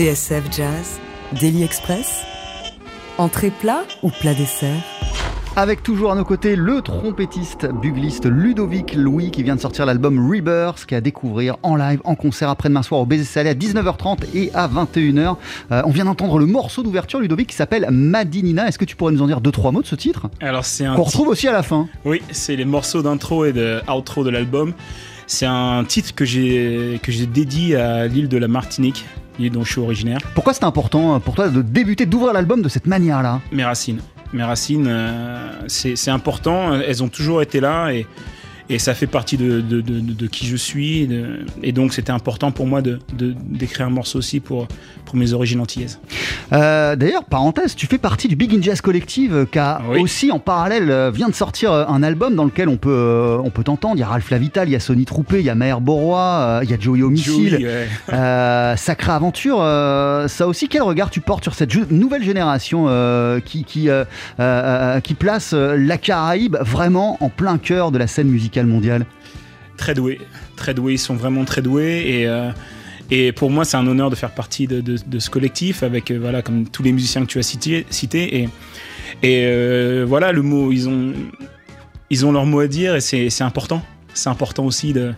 TSF 0.00 0.44
Jazz, 0.50 0.98
Daily 1.38 1.62
Express. 1.62 2.22
Entrée 3.18 3.50
plat 3.50 3.82
ou 4.02 4.08
plat 4.08 4.32
dessert? 4.32 4.82
Avec 5.56 5.82
toujours 5.82 6.10
à 6.10 6.14
nos 6.14 6.24
côtés 6.24 6.56
le 6.56 6.80
trompettiste, 6.80 7.68
bugliste 7.70 8.24
Ludovic 8.24 8.94
Louis 8.94 9.30
qui 9.30 9.42
vient 9.42 9.56
de 9.56 9.60
sortir 9.60 9.84
l'album 9.84 10.18
Rebirth, 10.18 10.86
qui 10.86 10.94
est 10.94 10.96
à 10.96 11.00
découvrir 11.02 11.58
en 11.62 11.76
live, 11.76 12.00
en 12.04 12.14
concert 12.14 12.48
après-demain 12.48 12.82
soir 12.82 13.02
au 13.02 13.04
Baiser 13.04 13.24
Salé 13.24 13.50
à 13.50 13.54
19h30 13.54 14.20
et 14.34 14.50
à 14.54 14.68
21h. 14.68 15.36
Euh, 15.70 15.82
on 15.84 15.90
vient 15.90 16.06
d'entendre 16.06 16.38
le 16.38 16.46
morceau 16.46 16.82
d'ouverture, 16.82 17.20
Ludovic, 17.20 17.48
qui 17.48 17.56
s'appelle 17.56 17.86
Madinina. 17.90 18.68
Est-ce 18.68 18.78
que 18.78 18.86
tu 18.86 18.96
pourrais 18.96 19.12
nous 19.12 19.20
en 19.20 19.26
dire 19.26 19.42
deux, 19.42 19.52
trois 19.52 19.70
mots 19.70 19.82
de 19.82 19.86
ce 19.86 19.96
titre? 19.96 20.28
Alors 20.40 20.64
c'est 20.64 20.86
un 20.86 20.94
Qu'on 20.94 21.02
retrouve 21.02 21.28
aussi 21.28 21.46
à 21.46 21.52
la 21.52 21.62
fin. 21.62 21.90
Oui, 22.06 22.22
c'est 22.30 22.56
les 22.56 22.64
morceaux 22.64 23.02
d'intro 23.02 23.44
et 23.44 23.52
de 23.52 23.82
outro 23.86 24.24
de 24.24 24.30
l'album. 24.30 24.72
C'est 25.26 25.44
un 25.44 25.84
titre 25.84 26.14
que 26.14 26.24
j'ai 26.24 26.98
que 27.02 27.12
j'ai 27.12 27.26
dédié 27.26 27.76
à 27.76 28.06
l'île 28.06 28.28
de 28.28 28.38
la 28.38 28.48
Martinique, 28.48 29.04
dont 29.48 29.64
je 29.64 29.72
suis 29.72 29.80
originaire. 29.80 30.18
Pourquoi 30.34 30.52
c'est 30.52 30.64
important 30.64 31.14
euh, 31.14 31.18
pour 31.20 31.34
toi 31.34 31.48
de 31.48 31.62
débuter, 31.62 32.04
d'ouvrir 32.04 32.34
l'album 32.34 32.60
de 32.60 32.68
cette 32.68 32.86
manière-là? 32.86 33.40
Mes 33.52 33.64
racines, 33.64 34.00
mes 34.34 34.42
racines, 34.42 34.86
euh, 34.88 35.52
c'est 35.68 36.10
important. 36.10 36.74
Elles 36.74 37.02
ont 37.02 37.08
toujours 37.08 37.40
été 37.40 37.60
là 37.60 37.90
et 37.92 38.06
et 38.72 38.78
ça 38.78 38.94
fait 38.94 39.08
partie 39.08 39.36
de, 39.36 39.60
de, 39.60 39.80
de- 39.80 39.98
de 39.98 40.26
qui 40.28 40.46
je 40.46 40.54
suis. 40.54 41.08
et 41.60 41.72
donc 41.72 41.92
c'était 41.92 42.12
important 42.12 42.52
pour 42.52 42.68
moi 42.68 42.80
d'écrire 42.82 43.86
un 43.88 43.90
morceau 43.90 44.18
aussi 44.18 44.38
pour 44.38 44.68
pour 45.10 45.18
mes 45.18 45.32
origines 45.32 45.60
antillaises. 45.60 45.98
Euh, 46.52 46.94
D'ailleurs, 46.94 47.24
parenthèse, 47.24 47.74
tu 47.74 47.86
fais 47.86 47.98
partie 47.98 48.28
du 48.28 48.36
Big 48.36 48.54
In 48.54 48.62
Jazz 48.62 48.80
Collective 48.80 49.34
euh, 49.34 49.44
qui 49.44 49.58
a 49.58 49.82
Oui. 49.90 50.00
aussi 50.00 50.30
en 50.30 50.38
parallèle 50.38 50.88
euh, 50.90 51.10
vient 51.10 51.28
de 51.28 51.34
sortir 51.34 51.72
un 51.72 52.02
album 52.04 52.36
dans 52.36 52.44
lequel 52.44 52.68
on 52.68 52.76
peut 52.76 53.38
on 53.42 53.50
peut 53.50 53.64
t'entendre. 53.64 53.96
Il 53.96 54.00
y 54.00 54.02
a 54.04 54.06
Ralph 54.06 54.30
Lavital, 54.30 54.68
il 54.68 54.72
y 54.72 54.76
a 54.76 54.80
Sonny 54.80 55.04
Troupé, 55.04 55.40
il 55.40 55.44
y 55.44 55.50
a 55.50 55.56
Maher 55.56 55.80
Borois, 55.80 56.60
il 56.62 56.70
y 56.70 56.74
a 56.74 56.78
Joey 56.78 57.02
Homicile. 57.02 57.50
Joey, 57.50 57.64
ouais. 57.64 57.88
Euh, 58.12 58.76
Sacrée 58.76 59.10
Aventure, 59.12 59.58
euh, 59.60 60.28
ça 60.28 60.46
aussi, 60.46 60.68
quel 60.68 60.82
regard 60.82 61.10
tu 61.10 61.20
portes 61.20 61.42
sur 61.42 61.54
cette 61.54 61.74
nouvelle 61.90 62.22
génération 62.22 62.86
qui, 63.44 63.64
qui, 63.64 63.88
qui 65.02 65.14
place 65.14 65.52
la 65.52 65.98
Caraïbe 65.98 66.56
vraiment 66.60 67.16
en 67.20 67.28
plein 67.30 67.58
cœur 67.58 67.90
de 67.90 67.98
la 67.98 68.06
scène 68.06 68.28
musicale 68.28 68.66
mondiale? 68.66 69.06
Très 69.76 69.94
doués, 69.94 70.20
très 70.56 70.74
doués, 70.74 70.92
ils 70.94 70.98
sont 70.98 71.14
vraiment 71.16 71.44
très 71.44 71.62
doués 71.62 72.04
et 72.06 72.28
et 73.10 73.32
pour 73.32 73.50
moi 73.50 73.64
c'est 73.64 73.76
un 73.76 73.86
honneur 73.86 74.10
de 74.10 74.14
faire 74.14 74.30
partie 74.30 74.66
de, 74.66 75.18
ce 75.18 75.30
collectif 75.30 75.82
avec 75.82 76.10
euh, 76.10 76.18
voilà 76.20 76.42
comme 76.42 76.68
tous 76.68 76.82
les 76.82 76.92
musiciens 76.92 77.22
que 77.22 77.26
tu 77.26 77.38
as 77.38 77.42
cités 77.42 77.86
cités. 77.90 78.48
Et 79.22 79.44
euh, 79.44 80.04
voilà 80.06 80.32
le 80.32 80.42
mot 80.42 80.72
ils 80.72 80.88
ont 80.88 81.12
ils 82.10 82.26
ont 82.26 82.32
leur 82.32 82.46
mot 82.46 82.60
à 82.60 82.66
dire 82.66 82.94
et 82.94 83.00
c'est 83.00 83.42
important. 83.42 83.82
C'est 84.14 84.28
important 84.28 84.64
aussi 84.64 84.92
de 84.92 85.14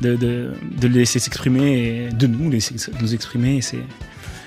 de, 0.00 0.88
laisser 0.88 1.18
s'exprimer 1.18 2.06
et 2.08 2.12
de 2.12 2.26
nous 2.26 2.50
laisser 2.50 2.74
nous 3.00 3.14
exprimer. 3.14 3.58
Et 3.58 3.78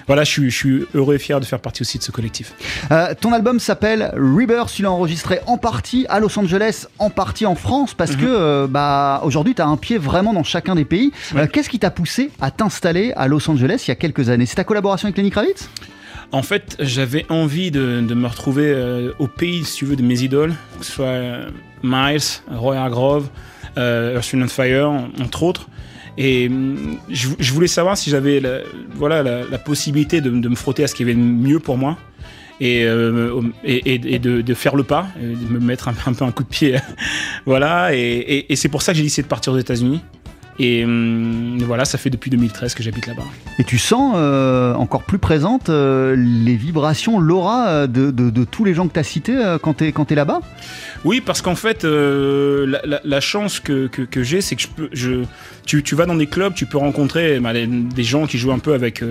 voilà 0.07 0.23
je 0.23 0.31
suis, 0.31 0.49
je 0.49 0.55
suis 0.55 0.85
heureux 0.93 1.15
et 1.15 1.19
fier 1.19 1.39
de 1.39 1.45
faire 1.45 1.59
partie 1.59 1.81
aussi 1.81 1.97
de 1.97 2.03
ce 2.03 2.11
collectif. 2.11 2.53
Euh, 2.91 3.13
ton 3.19 3.33
album 3.33 3.59
s'appelle 3.59 4.11
Rebirth, 4.15 4.71
tu 4.73 4.81
l'as 4.81 4.91
enregistré 4.91 5.39
en 5.47 5.57
partie 5.57 6.05
à 6.09 6.19
Los 6.19 6.37
Angeles, 6.37 6.87
en 6.99 7.09
partie 7.09 7.45
en 7.45 7.55
France, 7.55 7.93
parce 7.93 8.15
que 8.15 8.25
euh, 8.25 8.67
bah, 8.67 9.21
aujourd'hui 9.23 9.55
tu 9.55 9.61
as 9.61 9.67
un 9.67 9.77
pied 9.77 9.97
vraiment 9.97 10.33
dans 10.33 10.43
chacun 10.43 10.75
des 10.75 10.85
pays. 10.85 11.11
Euh, 11.35 11.47
Qu'est-ce 11.51 11.69
qui 11.69 11.79
t'a 11.79 11.91
poussé 11.91 12.31
à 12.41 12.51
t'installer 12.51 13.13
à 13.15 13.27
Los 13.27 13.49
Angeles 13.49 13.83
il 13.87 13.89
y 13.89 13.91
a 13.91 13.95
quelques 13.95 14.29
années? 14.29 14.45
C'est 14.45 14.55
ta 14.55 14.63
collaboration 14.63 15.07
avec 15.07 15.17
Lenny 15.17 15.29
Kravitz? 15.31 15.69
En 16.31 16.41
fait, 16.41 16.75
j'avais 16.79 17.25
envie 17.29 17.69
de, 17.69 18.01
de 18.01 18.13
me 18.15 18.27
retrouver 18.27 18.75
au 19.19 19.27
pays, 19.27 19.63
si 19.65 19.75
tu 19.77 19.85
veux, 19.85 19.95
de 19.95 20.01
mes 20.01 20.21
idoles, 20.21 20.53
que 20.79 20.85
ce 20.85 20.91
soit 20.91 21.19
Miles, 21.83 22.21
Roy 22.51 22.75
Hargrove, 22.75 23.27
Earth, 23.77 24.33
Wind 24.33 24.43
and 24.45 24.47
Fire, 24.47 24.91
entre 25.21 25.43
autres. 25.43 25.67
Et 26.17 26.47
hum, 26.47 26.97
je, 27.09 27.53
voulais 27.53 27.67
savoir 27.67 27.97
si 27.97 28.09
j'avais 28.09 28.39
la, 28.39 28.59
voilà, 28.95 29.23
la, 29.23 29.57
possibilité 29.57 30.21
de, 30.21 30.29
me 30.29 30.55
frotter 30.55 30.83
à 30.83 30.87
ce 30.87 30.95
qui 30.95 31.03
avait 31.03 31.15
de 31.15 31.19
mieux 31.19 31.59
pour 31.59 31.77
moi 31.77 31.97
et, 32.59 32.83
euh, 32.85 33.41
et 33.63 34.19
de, 34.19 34.53
faire 34.53 34.75
le 34.75 34.83
pas, 34.83 35.07
et 35.21 35.25
de 35.25 35.51
me 35.51 35.59
mettre 35.59 35.87
un, 36.07 36.13
peu 36.13 36.25
un 36.25 36.31
coup 36.31 36.43
de 36.43 36.49
pied. 36.49 36.75
voilà, 37.45 37.95
et, 37.95 37.99
et- 37.99 38.53
et 38.53 38.55
c'est 38.55 38.69
pour 38.69 38.81
ça 38.81 38.91
que 38.91 38.97
j'ai 38.97 39.03
décidé 39.03 39.23
de 39.23 39.27
partir 39.27 39.53
aux 39.53 39.57
États-Unis. 39.57 40.01
Et 40.59 40.83
hum, 40.85 41.57
voilà, 41.65 41.83
ça 41.85 41.97
fait 41.97 42.09
depuis 42.09 42.29
2013 42.29 42.75
que 42.75 42.83
j'habite 42.83 43.07
là-bas. 43.07 43.23
Et 43.59 43.63
tu 43.63 43.77
sens 43.77 44.13
euh, 44.15 44.73
encore 44.75 45.03
plus 45.03 45.17
présente 45.17 45.69
euh, 45.69 46.15
les 46.17 46.55
vibrations, 46.55 47.19
l'aura 47.19 47.67
euh, 47.67 47.87
de, 47.87 48.11
de- 48.11 48.29
de 48.29 48.43
tous 48.43 48.63
les 48.63 48.73
gens 48.73 48.87
que 48.87 48.93
tu 48.93 48.99
as 48.99 49.03
cités 49.03 49.35
quand 49.61 49.75
tu 49.75 49.85
es, 49.85 49.93
es 50.09 50.15
là-bas? 50.15 50.41
Oui, 51.05 51.21
parce 51.21 51.41
qu'en 51.41 51.55
fait, 51.55 51.83
la, 51.83 52.79
la- 52.85 53.01
la 53.03 53.19
chance 53.19 53.59
que, 53.59 53.87
que- 53.87 54.01
que 54.03 54.23
j'ai, 54.23 54.41
c'est 54.41 54.55
que 54.55 54.61
je 54.61 54.67
peux, 54.67 54.89
je, 54.93 55.23
tu, 55.65 55.81
tu 55.83 55.95
vas 55.95 56.05
dans 56.05 56.15
des 56.15 56.27
clubs, 56.27 56.53
tu 56.53 56.65
peux 56.65 56.77
rencontrer 56.77 57.39
bah, 57.39 57.53
des, 57.53 57.65
des 57.67 58.03
gens 58.03 58.25
qui 58.27 58.37
jouent 58.37 58.51
un 58.51 58.59
peu 58.59 58.73
avec, 58.73 59.03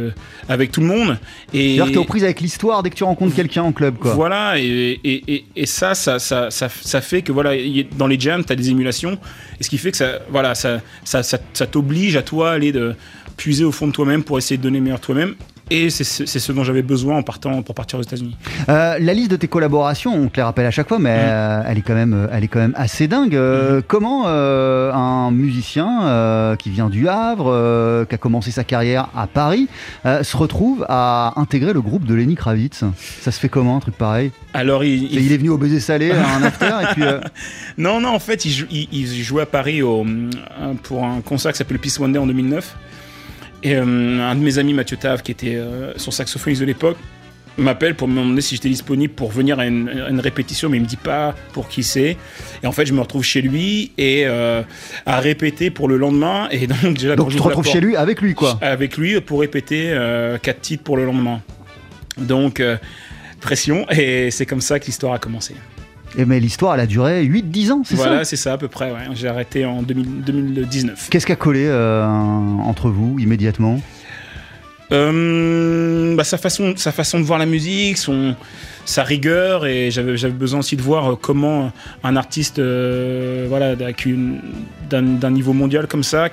avec 0.48 0.70
tout 0.72 0.80
le 0.80 0.86
monde. 0.86 1.18
Et 1.52 1.76
C'est-à-dire 1.76 1.84
que 1.86 1.90
tu 1.90 1.94
es 1.96 1.98
aux 1.98 2.04
prises 2.04 2.24
avec 2.24 2.40
l'histoire 2.40 2.82
dès 2.82 2.90
que 2.90 2.94
tu 2.96 3.04
rencontres 3.04 3.34
quelqu'un 3.34 3.62
en 3.62 3.72
club. 3.72 3.96
Quoi. 3.98 4.14
voilà, 4.14 4.58
et, 4.58 5.00
et, 5.04 5.34
et, 5.34 5.44
et 5.56 5.66
ça, 5.66 5.94
ça, 5.94 6.18
ça, 6.18 6.50
ça, 6.50 6.68
fait 7.00 7.22
que 7.22 7.32
voilà, 7.32 7.50
dans 7.98 8.06
les 8.06 8.18
jams, 8.18 8.44
tu 8.44 8.52
as 8.52 8.56
des 8.56 8.70
émulations, 8.70 9.18
et 9.62 9.64
ce 9.64 9.70
qui 9.70 9.78
fait 9.78 9.92
que 9.92 9.96
ça, 9.96 10.18
voilà, 10.28 10.56
ça, 10.56 10.80
ça, 11.04 11.22
ça, 11.22 11.66
t'oblige 11.68 12.16
à 12.16 12.22
toi 12.22 12.50
à 12.50 12.54
aller 12.54 12.72
de 12.72 12.96
puiser 13.36 13.62
au 13.62 13.70
fond 13.70 13.86
de 13.86 13.92
toi-même 13.92 14.24
pour 14.24 14.36
essayer 14.36 14.56
de 14.56 14.62
donner 14.62 14.78
le 14.78 14.82
meilleur 14.82 14.98
toi-même. 14.98 15.36
Et 15.70 15.88
c'est 15.88 16.04
ce 16.04 16.52
dont 16.52 16.64
j'avais 16.64 16.82
besoin 16.82 17.16
en 17.16 17.22
partant 17.22 17.62
pour 17.62 17.74
partir 17.74 17.98
aux 17.98 18.02
États-Unis. 18.02 18.36
Euh, 18.68 18.98
la 19.00 19.14
liste 19.14 19.30
de 19.30 19.36
tes 19.36 19.48
collaborations, 19.48 20.12
on 20.14 20.28
te 20.28 20.36
les 20.36 20.42
rappelle 20.42 20.66
à 20.66 20.70
chaque 20.70 20.88
fois, 20.88 20.98
mais 20.98 21.14
euh, 21.16 21.62
elle, 21.66 21.78
est 21.78 21.82
quand 21.82 21.94
même, 21.94 22.28
elle 22.30 22.44
est 22.44 22.48
quand 22.48 22.58
même 22.58 22.74
assez 22.76 23.08
dingue. 23.08 23.34
Euh, 23.34 23.80
Comment 23.86 24.24
euh, 24.26 24.92
un 24.92 25.30
musicien 25.30 26.56
qui 26.58 26.68
vient 26.70 26.90
du 26.90 27.08
Havre, 27.08 28.04
qui 28.08 28.14
a 28.14 28.18
commencé 28.18 28.50
sa 28.50 28.64
carrière 28.64 29.08
à 29.16 29.26
Paris, 29.26 29.68
se 30.04 30.36
retrouve 30.36 30.84
à 30.88 31.32
intégrer 31.36 31.72
le 31.72 31.80
groupe 31.80 32.04
de 32.04 32.14
Lenny 32.14 32.34
Kravitz? 32.34 32.84
Ça 33.20 33.30
se 33.32 33.40
fait 33.40 33.48
comment 33.48 33.76
un 33.76 33.80
truc 33.80 33.96
pareil? 33.96 34.30
Alors, 34.52 34.84
il, 34.84 35.10
Il 35.12 35.32
est 35.32 35.36
venu 35.38 35.48
au 35.50 35.58
baiser 35.58 35.80
salé 35.80 36.10
à 36.10 36.36
un 36.36 36.42
after 36.42 36.66
et 36.82 36.86
puis. 36.94 37.02
Non, 37.78 38.00
non, 38.00 38.10
en 38.10 38.18
fait, 38.18 38.44
il, 38.44 38.50
jou- 38.50 38.66
il- 38.70 38.88
il 38.92 39.06
jouait 39.22 39.42
à 39.42 39.46
Paris 39.46 39.80
au- 39.82 40.04
pour 40.82 41.04
un 41.04 41.20
concert 41.22 41.52
qui 41.52 41.58
s'appelle 41.58 41.78
Peace 41.78 41.98
One 41.98 42.12
Day 42.12 42.18
en 42.18 42.26
2009. 42.26 42.76
Et 43.62 43.76
euh, 43.76 43.82
un 43.82 44.34
de 44.34 44.40
mes 44.40 44.58
amis, 44.58 44.74
Mathieu 44.74 44.96
Tave, 44.96 45.22
qui 45.22 45.32
était 45.32 45.56
euh, 45.56 45.92
son 45.96 46.10
saxophoniste 46.10 46.60
de 46.60 46.66
l'époque, 46.66 46.96
m'appelle 47.58 47.94
pour 47.94 48.08
me 48.08 48.20
demander 48.20 48.40
si 48.40 48.56
j'étais 48.56 48.68
disponible 48.68 49.12
pour 49.12 49.30
venir 49.30 49.58
à 49.58 49.66
une, 49.66 49.88
à 49.88 50.08
une 50.08 50.20
répétition, 50.20 50.68
mais 50.68 50.78
il 50.78 50.82
me 50.82 50.86
dit 50.86 50.96
pas 50.96 51.34
pour 51.52 51.68
qui 51.68 51.82
c'est. 51.82 52.16
Et 52.62 52.66
en 52.66 52.72
fait, 52.72 52.86
je 52.86 52.92
me 52.92 53.00
retrouve 53.00 53.24
chez 53.24 53.42
lui 53.42 53.92
et 53.98 54.22
euh, 54.26 54.62
à 55.06 55.20
répéter 55.20 55.70
pour 55.70 55.88
le 55.88 55.96
lendemain. 55.96 56.48
Et 56.50 56.66
donc, 56.66 56.94
déjà, 56.94 57.16
Donc 57.16 57.30
tu 57.30 57.36
te 57.36 57.42
retrouves 57.42 57.66
chez 57.66 57.80
lui 57.80 57.96
avec 57.96 58.20
lui, 58.20 58.34
quoi. 58.34 58.58
Avec 58.60 58.96
lui 58.96 59.20
pour 59.20 59.40
répéter 59.40 59.90
euh, 59.90 60.38
quatre 60.38 60.60
titres 60.60 60.84
pour 60.84 60.96
le 60.96 61.04
lendemain. 61.04 61.42
Donc, 62.18 62.60
euh, 62.60 62.76
pression. 63.40 63.86
Et 63.90 64.30
c'est 64.30 64.46
comme 64.46 64.60
ça 64.60 64.78
que 64.80 64.86
l'histoire 64.86 65.14
a 65.14 65.18
commencé. 65.18 65.54
Et 66.16 66.24
mais 66.24 66.40
l'histoire, 66.40 66.74
elle 66.74 66.80
a 66.80 66.86
duré 66.86 67.24
8-10 67.24 67.72
ans, 67.72 67.82
c'est 67.84 67.94
Voilà, 67.94 68.18
ça 68.18 68.24
c'est 68.24 68.36
ça 68.36 68.52
à 68.54 68.58
peu 68.58 68.68
près. 68.68 68.92
ouais. 68.92 69.08
J'ai 69.14 69.28
arrêté 69.28 69.64
en 69.64 69.82
2000 69.82 70.22
2019. 70.24 71.08
Qu'est-ce 71.10 71.26
qui 71.26 71.32
a 71.32 71.36
collé 71.36 71.64
euh, 71.66 72.04
entre 72.04 72.90
vous 72.90 73.18
immédiatement? 73.18 73.80
Euh, 74.92 76.14
bah, 76.14 76.24
sa, 76.24 76.36
façon, 76.36 76.74
sa 76.76 76.92
façon 76.92 77.18
de 77.18 77.24
voir 77.24 77.38
la 77.38 77.46
musique, 77.46 77.96
son, 77.96 78.34
sa 78.84 79.02
rigueur, 79.02 79.64
et 79.64 79.90
j'avais 79.90 80.30
besoin 80.30 80.60
aussi 80.60 80.76
de 80.76 80.82
voir 80.82 81.12
euh, 81.12 81.18
comment 81.20 81.72
un 82.04 82.16
artiste 82.16 82.58
euh, 82.58 83.46
voilà, 83.48 83.74
d'un 83.74 85.30
niveau 85.30 85.52
mondial 85.54 85.86
comme 85.86 86.02
ça, 86.02 86.28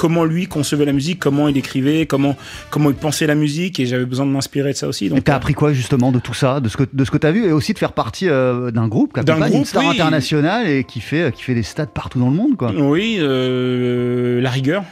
comment 0.00 0.24
lui 0.24 0.46
concevait 0.46 0.86
la 0.86 0.94
musique, 0.94 1.18
comment 1.18 1.46
il 1.46 1.58
écrivait, 1.58 2.06
comment, 2.06 2.34
comment 2.70 2.88
il 2.88 2.96
pensait 2.96 3.26
la 3.26 3.34
musique, 3.34 3.78
et 3.80 3.84
j'avais 3.84 4.06
besoin 4.06 4.24
de 4.24 4.30
m'inspirer 4.30 4.72
de 4.72 4.76
ça 4.78 4.88
aussi. 4.88 5.04
Et 5.04 5.08
Donc, 5.10 5.24
t'as 5.24 5.34
euh, 5.34 5.36
appris 5.36 5.52
quoi 5.52 5.74
justement 5.74 6.10
de 6.10 6.18
tout 6.18 6.32
ça, 6.32 6.60
de 6.60 6.70
ce 6.70 6.78
que, 6.78 6.84
de 6.90 7.04
ce 7.04 7.10
que 7.10 7.18
t'as 7.18 7.32
vu, 7.32 7.44
et 7.44 7.52
aussi 7.52 7.74
de 7.74 7.78
faire 7.78 7.92
partie 7.92 8.26
euh, 8.26 8.70
d'un 8.70 8.88
groupe 8.88 9.12
qui 9.12 9.22
D'un 9.22 9.34
accompagne 9.34 9.50
une 9.50 9.54
groupe, 9.56 9.66
star 9.66 9.84
oui. 9.84 9.90
internationale 9.90 10.66
et 10.66 10.84
qui 10.84 11.00
fait, 11.00 11.34
qui 11.34 11.42
fait 11.42 11.54
des 11.54 11.62
stades 11.62 11.90
partout 11.90 12.18
dans 12.18 12.30
le 12.30 12.34
monde, 12.34 12.56
quoi. 12.56 12.72
Oui, 12.74 13.18
euh, 13.20 14.40
la 14.40 14.48
rigueur. 14.48 14.84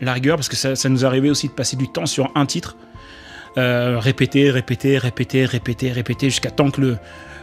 La 0.00 0.14
rigueur, 0.14 0.36
parce 0.36 0.48
que 0.48 0.56
ça, 0.56 0.74
ça 0.76 0.88
nous 0.88 1.04
arrivait 1.04 1.28
aussi 1.28 1.48
de 1.48 1.52
passer 1.52 1.76
du 1.76 1.88
temps 1.88 2.06
sur 2.06 2.30
un 2.34 2.46
titre. 2.46 2.74
Euh, 3.58 3.98
répéter, 4.00 4.50
répéter, 4.50 4.96
répéter, 4.96 5.44
répéter, 5.44 5.92
répéter, 5.92 6.30
jusqu'à 6.30 6.50
temps 6.50 6.70
que 6.70 6.80
le, 6.80 6.96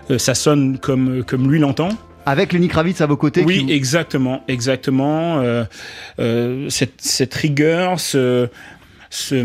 euh, 0.09 0.17
ça 0.17 0.33
sonne 0.33 0.79
comme, 0.79 1.23
comme 1.23 1.51
lui 1.51 1.59
l'entend. 1.59 1.89
Avec 2.25 2.53
Lenny 2.53 2.67
Kravitz 2.67 3.01
à 3.01 3.05
vos 3.07 3.17
côtés. 3.17 3.43
Oui, 3.45 3.65
qui- 3.65 3.71
exactement, 3.73 4.43
exactement. 4.47 5.39
Euh, 5.39 5.63
euh, 6.19 6.69
cette, 6.69 7.01
cette 7.01 7.33
rigueur, 7.33 7.99
ce, 7.99 8.47
ce 9.09 9.35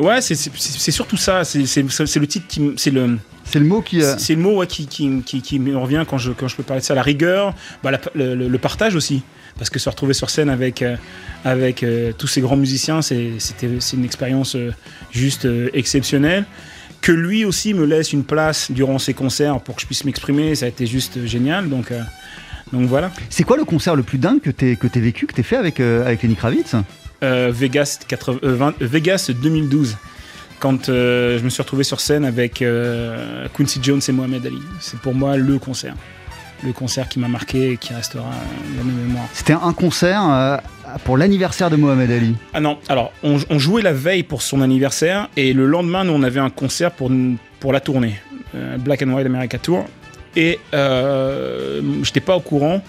ouais, 0.00 0.20
c'est- 0.20 0.90
surtout 0.90 1.16
ça. 1.16 1.44
C'est 1.44 1.58
le 1.82 2.26
titre 2.26 2.46
qui, 2.48 2.72
c'est 2.76 2.90
le, 2.90 3.18
c'est 3.44 3.58
le 3.58 3.64
mot 3.66 3.82
qui. 3.82 4.02
euh, 4.02 4.14
c'est- 4.18 4.34
le 4.34 4.40
mot 4.40 4.56
ouais, 4.58 4.66
qui, 4.66 4.86
qui, 4.86 5.22
qui, 5.24 5.42
qui 5.42 5.58
me 5.58 5.76
revient 5.76 6.04
quand 6.08 6.18
je, 6.18 6.32
quand 6.32 6.48
je 6.48 6.56
peux 6.56 6.62
parler 6.62 6.80
de 6.80 6.86
ça. 6.86 6.94
La 6.94 7.02
rigueur, 7.02 7.54
bah, 7.82 7.90
la- 7.90 8.00
le, 8.14 8.58
partage 8.58 8.94
aussi. 8.94 9.22
Parce 9.56 9.70
que 9.70 9.80
se 9.80 9.88
retrouver 9.88 10.14
sur 10.14 10.30
scène 10.30 10.50
avec, 10.50 10.82
euh, 10.82 10.94
avec 11.44 11.82
euh, 11.82 12.12
tous 12.16 12.28
ces 12.28 12.40
grands 12.40 12.56
musiciens, 12.56 13.02
c'est 13.02 13.32
une 13.92 14.04
expérience 14.04 14.56
juste 15.10 15.48
exceptionnelle. 15.74 16.44
Que 17.00 17.12
lui 17.12 17.44
aussi 17.44 17.74
me 17.74 17.84
laisse 17.84 18.12
une 18.12 18.24
place 18.24 18.70
durant 18.70 18.98
ses 18.98 19.14
concerts 19.14 19.60
pour 19.60 19.76
que 19.76 19.80
je 19.82 19.86
puisse 19.86 20.04
m'exprimer, 20.04 20.54
ça 20.54 20.66
a 20.66 20.68
été 20.68 20.86
juste 20.86 21.24
génial. 21.26 21.68
Donc, 21.68 21.92
euh, 21.92 22.00
donc 22.72 22.88
voilà. 22.88 23.10
C'est 23.30 23.44
quoi 23.44 23.56
le 23.56 23.64
concert 23.64 23.96
le 23.96 24.02
plus 24.02 24.18
dingue 24.18 24.40
que 24.40 24.50
t'aies 24.50 24.76
que 24.76 24.86
vécu, 24.98 25.26
que 25.26 25.34
t'aies 25.34 25.42
fait 25.42 25.56
avec, 25.56 25.80
euh, 25.80 26.04
avec 26.04 26.22
Lenny 26.22 26.36
Kravitz? 26.36 26.74
Euh, 27.22 27.50
Vegas, 27.52 27.98
80 28.06 28.38
euh, 28.44 28.54
20 28.54 28.74
Vegas 28.80 29.30
2012, 29.34 29.96
quand 30.60 30.86
je 30.86 31.42
me 31.42 31.48
suis 31.48 31.62
retrouvé 31.62 31.84
sur 31.84 32.00
scène 32.00 32.24
avec 32.24 32.64
Quincy 33.54 33.80
Jones 33.82 34.00
et 34.06 34.12
Mohamed 34.12 34.46
Ali. 34.46 34.62
C'est 34.80 34.98
pour 35.00 35.14
moi 35.14 35.36
le 35.36 35.58
concert. 35.58 35.94
Le 36.64 36.72
concert 36.72 37.08
qui 37.08 37.20
m'a 37.20 37.28
marqué 37.28 37.72
et 37.72 37.76
qui 37.76 37.94
restera 37.94 38.30
dans 38.76 38.84
mes 38.84 38.92
mémoires. 38.92 39.28
C'était 39.32 39.52
un 39.52 39.72
concert 39.72 40.60
pour 41.04 41.16
l'anniversaire 41.16 41.70
de 41.70 41.76
Mohamed 41.76 42.10
Ali. 42.10 42.36
Ah 42.54 42.60
non, 42.60 42.78
alors 42.88 43.12
on, 43.22 43.58
jouait 43.58 43.82
la 43.82 43.92
veille 43.92 44.22
pour 44.22 44.42
son 44.42 44.60
anniversaire 44.60 45.28
et 45.36 45.52
le 45.52 45.66
lendemain, 45.66 46.04
nous 46.04 46.12
on 46.12 46.22
avait 46.22 46.40
un 46.40 46.50
concert 46.50 46.90
pour, 46.92 47.10
pour 47.60 47.72
la 47.72 47.80
tournée, 47.80 48.20
euh, 48.54 48.76
Black 48.78 49.02
and 49.02 49.10
White 49.10 49.26
America 49.26 49.58
Tour. 49.58 49.86
Et 50.36 50.58
euh, 50.74 51.80
j'étais 52.02 52.20
pas 52.20 52.36
au 52.36 52.40
courant 52.40 52.82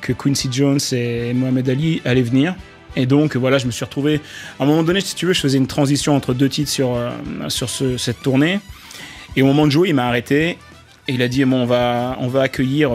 que 0.00 0.12
Quincy 0.12 0.48
Jones 0.50 0.78
et 0.92 1.32
Mohamed 1.34 1.68
Ali 1.68 2.02
allaient 2.04 2.22
venir. 2.22 2.54
Et 2.96 3.06
donc 3.06 3.36
voilà, 3.36 3.58
je 3.58 3.66
me 3.66 3.70
suis 3.70 3.84
retrouvé. 3.84 4.20
À 4.58 4.64
un 4.64 4.66
moment 4.66 4.82
donné, 4.82 5.00
si 5.00 5.14
tu 5.14 5.24
veux, 5.26 5.32
je 5.32 5.40
faisais 5.40 5.58
une 5.58 5.68
transition 5.68 6.16
entre 6.16 6.34
deux 6.34 6.48
titres 6.48 6.70
sur, 6.70 6.96
euh, 6.96 7.10
sur 7.48 7.70
ce- 7.70 7.96
cette 7.96 8.20
tournée. 8.22 8.60
Et 9.36 9.42
au 9.42 9.46
moment 9.46 9.66
de 9.66 9.70
jouer, 9.72 9.90
il 9.90 9.94
m'a 9.94 10.08
arrêté 10.08 10.58
et 11.06 11.12
il 11.12 11.22
a 11.22 11.28
dit 11.28 11.44
bon, 11.44 11.62
on 11.62 11.66
va, 11.66 12.16
on 12.20 12.26
va 12.28 12.42
accueillir 12.42 12.90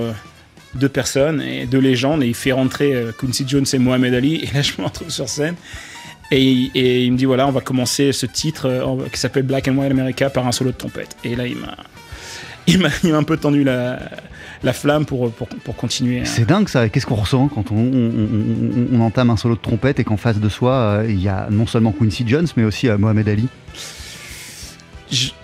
deux 0.75 0.89
personnes 0.89 1.41
et 1.41 1.65
deux 1.65 1.79
légendes. 1.79 2.23
Et 2.23 2.27
il 2.27 2.33
fait 2.35 2.51
rentrer 2.51 2.93
euh, 2.93 3.11
Quincy 3.17 3.45
Jones 3.47 3.65
et 3.71 3.77
Mohamed 3.79 4.13
Ali. 4.13 4.35
Et 4.35 4.49
là, 4.53 4.61
je 4.61 4.73
me 4.79 4.85
retrouve 4.85 5.09
sur 5.09 5.27
scène. 5.29 5.55
Et, 6.31 6.41
et 6.73 7.05
il 7.05 7.11
me 7.13 7.17
dit 7.17 7.25
voilà, 7.25 7.47
on 7.47 7.51
va 7.51 7.61
commencer 7.61 8.11
ce 8.11 8.25
titre 8.25 8.67
euh, 8.67 9.07
qui 9.11 9.19
s'appelle 9.19 9.43
Black 9.43 9.67
and 9.67 9.77
White 9.77 9.91
America 9.91 10.29
par 10.29 10.47
un 10.47 10.51
solo 10.51 10.71
de 10.71 10.75
trompette. 10.77 11.15
Et 11.23 11.35
là, 11.35 11.45
il 11.47 11.55
m'a, 11.57 11.75
il 12.67 13.11
m'a, 13.11 13.17
un 13.17 13.23
peu 13.23 13.38
tendu 13.38 13.63
la, 13.63 13.99
la 14.63 14.73
flamme 14.73 15.05
pour, 15.05 15.31
pour, 15.31 15.47
pour 15.47 15.75
continuer. 15.75 16.21
hein. 16.21 16.25
C'est 16.25 16.45
dingue 16.47 16.67
ça. 16.67 16.89
Qu'est-ce 16.89 17.05
qu'on 17.05 17.13
ressent 17.15 17.47
quand 17.47 17.71
on, 17.71 17.75
on- 17.77 18.09
on- 18.09 18.91
on- 18.93 18.99
on 18.99 19.01
entame 19.01 19.29
un 19.29 19.38
solo 19.38 19.53
de 19.55 19.61
trompette 19.61 19.99
et 19.99 20.03
qu'en 20.03 20.17
face 20.17 20.39
de 20.39 20.49
soi, 20.49 20.73
euh, 20.73 21.05
il 21.07 21.21
y 21.21 21.27
a 21.29 21.47
non 21.51 21.67
seulement 21.67 21.91
Quincy 21.91 22.23
Jones, 22.27 22.47
mais 22.57 22.63
aussi 22.63 22.89
euh, 22.89 22.97
Mohamed 22.97 23.29
Ali? 23.29 23.47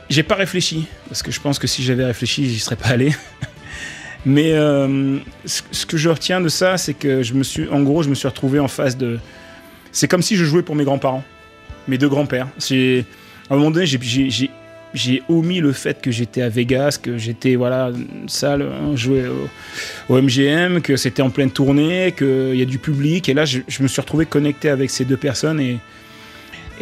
J'ai 0.10 0.24
pas 0.24 0.36
réfléchi 0.36 0.88
parce 1.08 1.22
que 1.22 1.32
je 1.32 1.40
pense 1.40 1.60
que 1.60 1.68
si 1.68 1.84
j'avais 1.84 2.04
réfléchi, 2.06 2.50
j'y 2.50 2.60
serais 2.60 2.76
pas 2.76 2.88
allé. 2.90 3.14
Mais 4.26 4.54
euh, 4.54 5.18
ce, 5.46 5.86
que 5.86 5.98
je 5.98 6.10
retiens 6.10 6.42
de 6.42 6.50
ça, 6.50 6.78
c'est 6.78 6.94
que 6.94 7.24
je 7.24 7.34
me 7.34 7.44
suis, 7.44 7.68
en 7.70 7.82
gros, 7.82 8.04
je 8.04 8.10
me 8.10 8.16
suis 8.16 8.28
retrouvé 8.28 8.60
en 8.60 8.68
face 8.68 8.98
de. 8.98 9.20
C'est 9.92 10.08
comme 10.08 10.22
si 10.22 10.36
je 10.36 10.46
jouais 10.46 10.62
pour 10.62 10.76
mes 10.76 10.84
grands-parents, 10.84 11.24
mes 11.88 11.98
deux 11.98 12.10
grands-pères. 12.10 12.48
À 12.48 13.54
un 13.54 13.58
moment 13.58 13.72
donné, 13.72 13.86
j'ai- 13.86 15.22
omis 15.28 15.60
le 15.60 15.72
fait 15.74 16.02
que 16.02 16.12
j'étais 16.12 16.42
à 16.42 16.50
Vegas, 16.50 17.00
que 17.02 17.18
j'étais 17.18 17.56
voilà 17.56 17.92
salle, 18.28 18.62
hein, 18.62 18.96
au, 20.10 20.14
au 20.14 20.22
MGM, 20.22 20.82
que 20.82 20.96
c'était 20.98 21.22
en 21.22 21.30
pleine 21.30 21.52
tournée, 21.52 22.14
qu'il 22.18 22.56
y 22.56 22.62
a 22.62 22.66
du 22.66 22.78
public. 22.78 23.28
Et 23.28 23.34
là, 23.34 23.46
je, 23.46 23.60
je 23.68 23.84
me 23.84 23.88
suis 23.88 24.02
retrouvé 24.02 24.26
connecté 24.26 24.70
avec 24.70 24.92
ces 24.92 25.04
deux 25.04 25.18
personnes 25.18 25.60
et 25.60 25.80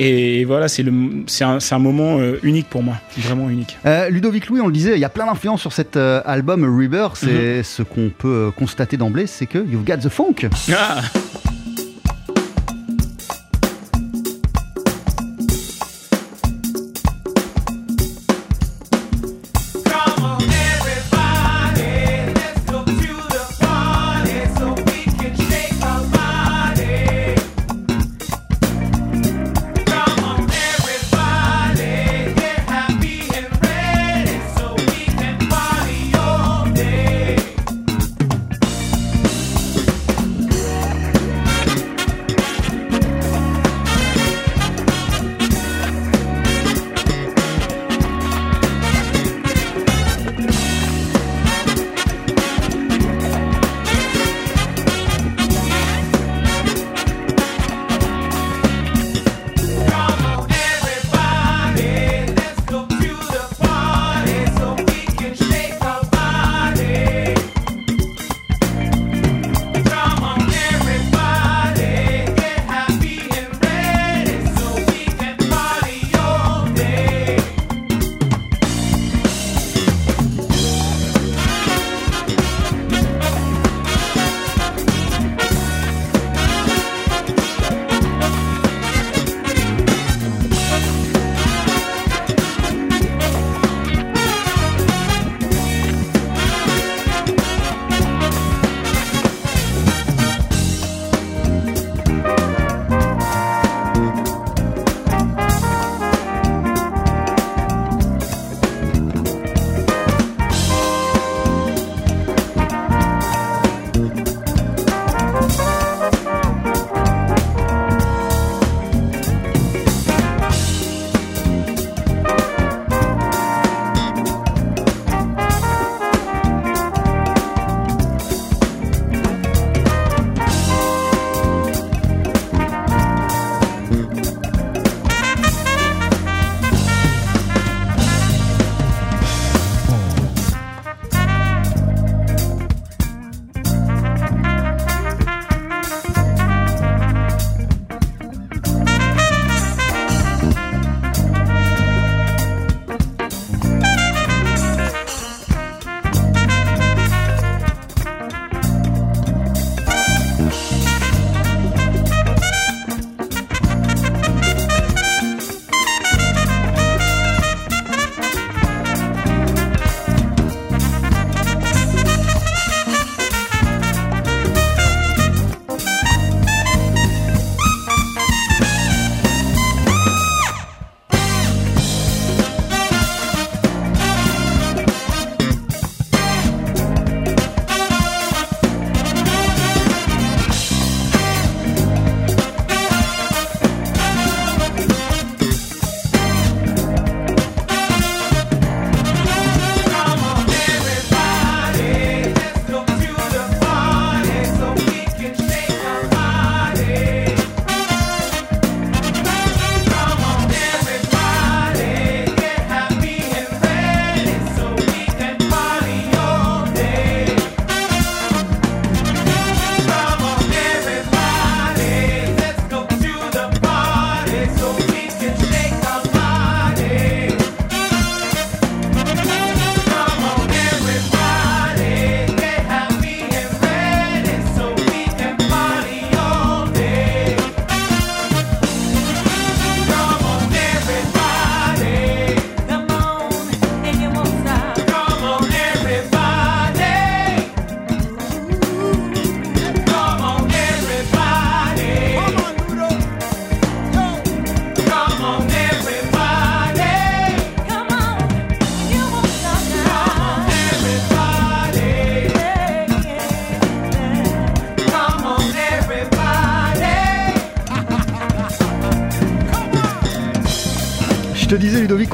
et 0.02 0.46
voilà, 0.46 0.70
c'est 0.70 0.84
un, 0.84 1.80
moment 1.80 2.20
euh, 2.20 2.40
unique 2.42 2.70
pour 2.70 2.82
moi, 2.82 2.96
vraiment 3.18 3.50
unique. 3.50 3.78
Euh, 3.86 4.10
Ludovic 4.10 4.48
Louis, 4.48 4.62
on 4.62 4.68
le 4.68 4.72
disait, 4.72 4.94
il 4.94 5.00
y 5.00 5.06
a 5.06 5.10
plein 5.10 5.26
d'influences 5.26 5.60
sur 5.60 5.74
cet 5.74 5.98
euh, 5.98 6.22
album 6.26 6.64
Rebirth. 6.64 7.18
C'est 7.18 7.64
ce 7.64 7.84
qu'on 7.84 8.10
peut 8.10 8.50
constater 8.56 8.96
d'emblée, 8.96 9.28
c'est 9.28 9.46
que 9.46 9.58
You've 9.58 9.84
Got 9.84 9.98
the 9.98 10.10
Funk. 10.10 10.48
Ah 10.74 11.02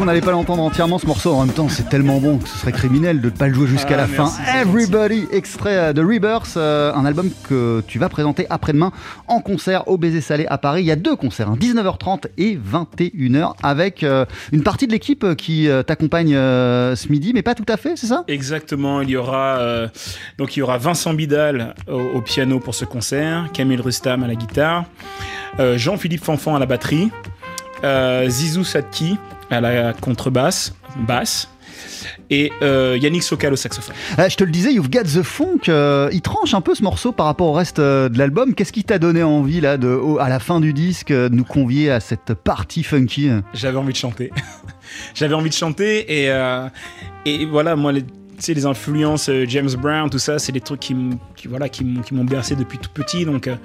qu'on 0.05 0.11
n'allait 0.11 0.21
pas 0.21 0.31
l'entendre 0.33 0.61
entièrement 0.61 0.99
ce 0.99 1.07
morceau. 1.07 1.33
En 1.33 1.43
même 1.47 1.55
temps, 1.55 1.67
c'est 1.67 1.89
tellement 1.89 2.19
bon 2.19 2.37
que 2.37 2.47
ce 2.47 2.59
serait 2.59 2.71
criminel 2.71 3.21
de 3.21 3.25
ne 3.25 3.31
pas 3.35 3.47
le 3.47 3.55
jouer 3.55 3.65
jusqu'à 3.65 3.95
Ah, 3.95 4.01
la 4.01 4.07
merci, 4.07 4.37
fin. 4.37 4.59
Everybody, 4.61 5.25
extrait 5.31 5.95
de 5.95 6.01
Rebirth, 6.03 6.57
euh, 6.57 6.93
un 6.93 7.05
album 7.05 7.31
que 7.49 7.81
tu 7.87 7.97
vas 7.97 8.07
présenter 8.07 8.45
après-demain 8.51 8.91
en 9.27 9.39
concert 9.41 9.87
au 9.87 9.97
Baiser 9.97 10.21
Salé 10.21 10.45
à 10.47 10.59
Paris. 10.59 10.83
Il 10.83 10.85
y 10.85 10.91
a 10.91 10.95
deux 10.95 11.15
concerts, 11.15 11.49
hein, 11.49 11.57
19h30 11.59 12.27
et 12.37 12.55
21h, 12.55 13.53
avec 13.63 14.03
euh, 14.03 14.25
une 14.51 14.61
partie 14.61 14.85
de 14.85 14.91
l'équipe 14.91 15.35
qui 15.37 15.67
euh, 15.69 15.81
t'accompagne 15.81 16.35
euh, 16.35 16.95
ce 16.95 17.09
midi, 17.11 17.31
mais 17.33 17.41
pas 17.41 17.55
tout 17.55 17.65
à 17.67 17.75
fait, 17.75 17.93
c'est 17.95 18.05
ça? 18.07 18.25
Exactement, 18.27 19.01
il 19.01 19.09
y 19.09 19.17
aura 19.17 19.57
euh, 19.57 19.87
donc 20.37 20.55
il 20.55 20.59
y 20.59 20.61
aura 20.61 20.77
Vincent 20.77 21.15
Bidal 21.15 21.73
au, 21.91 21.99
au 22.17 22.21
piano 22.21 22.59
pour 22.59 22.75
ce 22.75 22.85
concert, 22.85 23.47
Camille 23.53 23.81
Rustam 23.81 24.21
à 24.23 24.27
la 24.27 24.35
guitare, 24.35 24.85
euh, 25.59 25.79
Jean-Philippe 25.79 26.23
Fanfan 26.23 26.55
à 26.55 26.59
la 26.59 26.67
batterie, 26.67 27.09
euh, 27.83 28.29
Zizou 28.29 28.63
Sadki 28.63 29.17
à 29.51 29.61
la 29.61 29.93
contrebasse, 29.93 30.73
basse, 31.07 31.49
et 32.29 32.51
euh, 32.61 32.97
Yannick 33.01 33.23
Sokal 33.23 33.53
au 33.53 33.55
saxophone. 33.55 33.95
Euh, 34.19 34.29
Je 34.29 34.35
te 34.37 34.43
le 34.43 34.51
disais, 34.51 34.73
You've 34.73 34.89
Got 34.89 35.03
the 35.03 35.21
Funk, 35.23 35.67
euh, 35.69 36.09
il 36.11 36.21
tranche 36.21 36.53
un 36.53 36.61
peu 36.61 36.73
ce 36.73 36.83
morceau 36.83 37.11
par 37.11 37.25
rapport 37.27 37.47
au 37.47 37.53
reste 37.53 37.79
euh, 37.79 38.09
de 38.09 38.17
l'album. 38.17 38.53
Qu'est-ce 38.55 38.71
qui 38.71 38.83
t'a 38.83 38.97
donné 38.99 39.23
envie, 39.23 39.61
là, 39.61 39.77
de, 39.77 39.87
au- 39.89 40.19
à 40.19 40.29
la 40.29 40.39
fin 40.39 40.59
du 40.59 40.73
disque, 40.73 41.11
euh, 41.11 41.29
de 41.29 41.35
nous 41.35 41.43
convier 41.43 41.91
à 41.91 41.99
cette 41.99 42.33
partie 42.33 42.83
funky? 42.83 43.29
J'avais 43.53 43.77
envie 43.77 43.91
de 43.93 43.97
chanter. 43.97 44.31
J'avais 45.15 45.33
envie 45.35 45.49
de 45.49 45.55
chanter 45.55 46.23
et, 46.23 46.29
euh, 46.31 46.67
et 47.25 47.45
voilà, 47.45 47.75
moi, 47.75 47.91
les, 47.91 48.03
sais, 48.43 48.53
les 48.53 48.65
influences 48.65 49.29
euh, 49.29 49.45
James 49.47 49.69
Brown, 49.77 50.09
tout 50.09 50.19
ça, 50.19 50.39
c'est 50.39 50.51
des 50.51 50.61
trucs 50.61 50.79
qui, 50.79 50.95
qui, 51.35 51.47
voilà, 51.47 51.69
qui 51.69 51.83
m'ont 51.83 52.25
bercé 52.25 52.55
depuis 52.55 52.77
tout 52.77 52.89
petit. 52.93 53.25
Donc, 53.25 53.47
euh, 53.47 53.55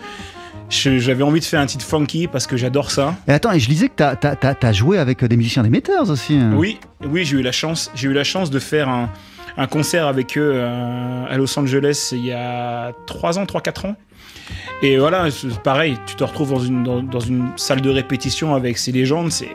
j'avais 0.71 1.23
envie 1.23 1.41
de 1.41 1.45
faire 1.45 1.61
un 1.61 1.67
titre 1.67 1.85
funky 1.85 2.29
parce 2.29 2.47
que 2.47 2.57
j'adore 2.57 2.91
ça. 2.91 3.15
Et 3.27 3.33
attends, 3.33 3.53
et 3.53 3.61
je 3.61 3.69
lisais 3.69 3.89
que 3.89 3.95
t'as 3.97 4.15
as, 4.63 4.73
joué 4.73 4.99
avec 4.99 5.25
des 5.25 5.37
musiciens 5.37 5.63
des 5.63 5.71
Meters 5.71 6.09
aussi. 6.11 6.35
hein. 6.37 6.53
Oui, 6.55 6.79
oui, 7.05 7.25
j'ai 7.25 7.39
eu 7.39 7.43
la 7.43 7.53
chance. 7.53 7.91
J'ai 7.95 8.09
eu 8.09 8.13
la 8.13 8.25
chance 8.25 8.51
de 8.51 8.59
faire 8.59 8.89
un, 8.89 9.11
un 9.57 9.67
concert 9.67 10.07
avec 10.07 10.39
eux 10.39 10.53
euh, 10.55 11.25
à 11.29 11.37
Los 11.37 11.59
Angeles 11.59 12.11
il 12.13 12.25
y 12.25 12.33
a 12.33 12.93
3 13.07 13.39
ans, 13.39 13.45
3-4 13.45 13.89
ans. 13.89 13.97
Et 14.83 14.97
voilà, 14.97 15.29
pareil, 15.63 15.99
tu 16.07 16.15
te 16.17 16.25
retrouves 16.25 16.51
dans 16.51 16.61
une, 16.61 16.83
dans, 16.83 17.03
dans 17.03 17.21
une 17.21 17.51
salle 17.57 17.81
de 17.83 17.91
répétition 17.91 18.55
avec 18.55 18.79
ces 18.79 18.93
légendes, 18.93 19.31
c'est 19.31 19.51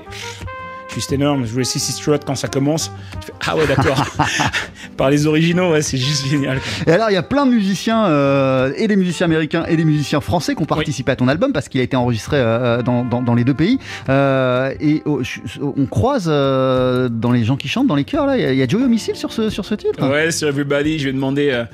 juste 0.95 1.11
énorme. 1.13 1.45
Je 1.45 1.51
jouais 1.51 1.63
Sissy 1.63 1.91
Strut 1.91 2.23
quand 2.25 2.35
ça 2.35 2.47
commence. 2.47 2.91
Je 3.21 3.27
fais, 3.27 3.33
ah 3.47 3.55
ouais, 3.55 3.67
d'accord. 3.67 4.03
Par 4.97 5.09
les 5.09 5.27
originaux, 5.27 5.71
ouais, 5.71 5.81
c'est 5.81 5.97
juste 5.97 6.25
génial. 6.27 6.59
Et 6.87 6.91
alors, 6.91 7.09
il 7.09 7.13
y 7.13 7.17
a 7.17 7.23
plein 7.23 7.45
de 7.45 7.51
musiciens, 7.51 8.05
euh, 8.07 8.71
et 8.77 8.87
des 8.87 8.95
musiciens 8.95 9.25
américains 9.25 9.65
et 9.67 9.75
des 9.77 9.83
musiciens 9.85 10.21
français 10.21 10.55
qui 10.55 10.61
ont 10.61 10.65
participé 10.65 11.11
à 11.11 11.15
ton 11.15 11.27
album 11.27 11.51
parce 11.53 11.67
qu'il 11.69 11.81
a 11.81 11.83
été 11.83 11.95
enregistré 11.97 12.37
euh, 12.39 12.81
dans, 12.81 13.03
dans- 13.03 13.21
dans 13.21 13.35
les 13.35 13.43
deux 13.43 13.53
pays. 13.53 13.77
Euh, 14.09 14.73
et 14.79 15.01
oh, 15.05 15.21
on 15.61 15.85
croise 15.85 16.27
euh, 16.29 17.09
dans 17.09 17.31
les 17.31 17.43
gens 17.43 17.57
qui 17.57 17.67
chantent, 17.67 17.87
dans 17.87 17.95
les 17.95 18.03
chœurs, 18.05 18.25
là, 18.25 18.37
il 18.37 18.41
y 18.41 18.45
a- 18.45 18.53
il 18.53 18.57
y, 18.59 18.63
a 18.63 18.67
Joey 18.67 18.83
Homicile 18.83 19.15
sur 19.15 19.31
ce, 19.33 19.49
sur 19.49 19.65
ce 19.65 19.75
titre. 19.75 20.09
Ouais, 20.09 20.31
sur 20.31 20.47
Everybody, 20.47 20.97
je 20.97 21.03
lui 21.03 21.09
ai 21.09 21.13
demandé, 21.13 21.49
euh, 21.51 21.65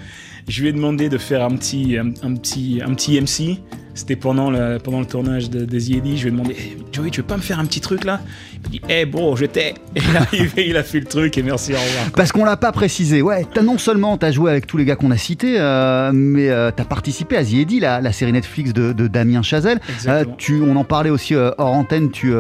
je 0.48 0.62
lui 0.62 0.70
ai 0.70 0.74
demandé 0.74 1.10
de 1.10 1.18
faire 1.20 1.44
un 1.44 1.52
petit, 1.56 1.98
un, 1.98 2.08
un 2.28 2.34
petit, 2.36 2.82
un 2.86 2.94
petit 2.96 3.20
MC. 3.22 3.60
C'était 3.94 4.16
pendant 4.16 4.50
le, 4.50 4.78
pendant 4.80 5.00
le 5.00 5.06
tournage 5.06 5.50
de, 5.50 5.66
des 5.66 5.92
Yedi. 5.92 6.18
Je 6.18 6.24
lui 6.24 6.30
ai 6.30 6.32
demandé, 6.32 6.54
Hey, 6.54 6.78
Joey, 6.92 7.10
tu 7.10 7.22
veux 7.22 7.28
pas 7.28 7.38
me 7.38 7.42
faire 7.42 7.60
un 7.60 7.66
petit 7.66 7.82
truc 7.82 8.04
là? 8.06 8.22
Il 8.54 8.62
m'a 8.62 8.70
dit, 8.70 8.82
eh 8.90 9.06
bro, 9.06 9.36
je 9.36 9.46
t'ai. 9.46 9.74
Il 9.96 10.02
est 10.02 10.16
arrivé, 10.18 10.68
il 10.70 10.78
a 10.78 10.84
fait 10.84 11.00
le 11.00 11.06
truc 11.06 11.38
et 11.38 11.44
merci, 11.44 11.74
au 11.74 11.78
revoir. 11.78 12.12
Parce 12.16 12.32
qu'on 12.32 12.46
l'a 12.46 12.58
pas 12.58 12.72
précisé, 12.72 13.22
ouais, 13.22 13.46
t'as 13.54 13.62
non 13.64 13.78
seulement 13.78 14.18
t'as 14.18 14.32
joué 14.32 14.50
avec 14.52 14.68
tous 14.68 14.78
les 14.78 14.86
gars 14.86 14.96
qu'on 14.96 15.12
a 15.12 15.18
cités, 15.18 15.56
euh, 15.60 16.12
mais 16.14 16.50
euh, 16.50 16.72
t'as 16.76 16.86
participé 16.86 17.36
à 17.38 17.44
The 17.44 17.54
Eddy, 17.54 17.80
la, 17.80 18.00
la 18.02 18.12
série 18.12 18.32
Netflix 18.32 18.72
de, 18.74 18.94
de 18.94 19.08
Damien 19.08 19.42
Chazelle. 19.42 19.80
Euh, 20.08 20.26
tu, 20.38 20.62
on 20.62 20.76
en 20.76 20.84
parlait 20.84 21.10
aussi 21.10 21.36
euh, 21.36 21.52
hors 21.58 21.74
antenne, 21.74 22.12
tu, 22.12 22.32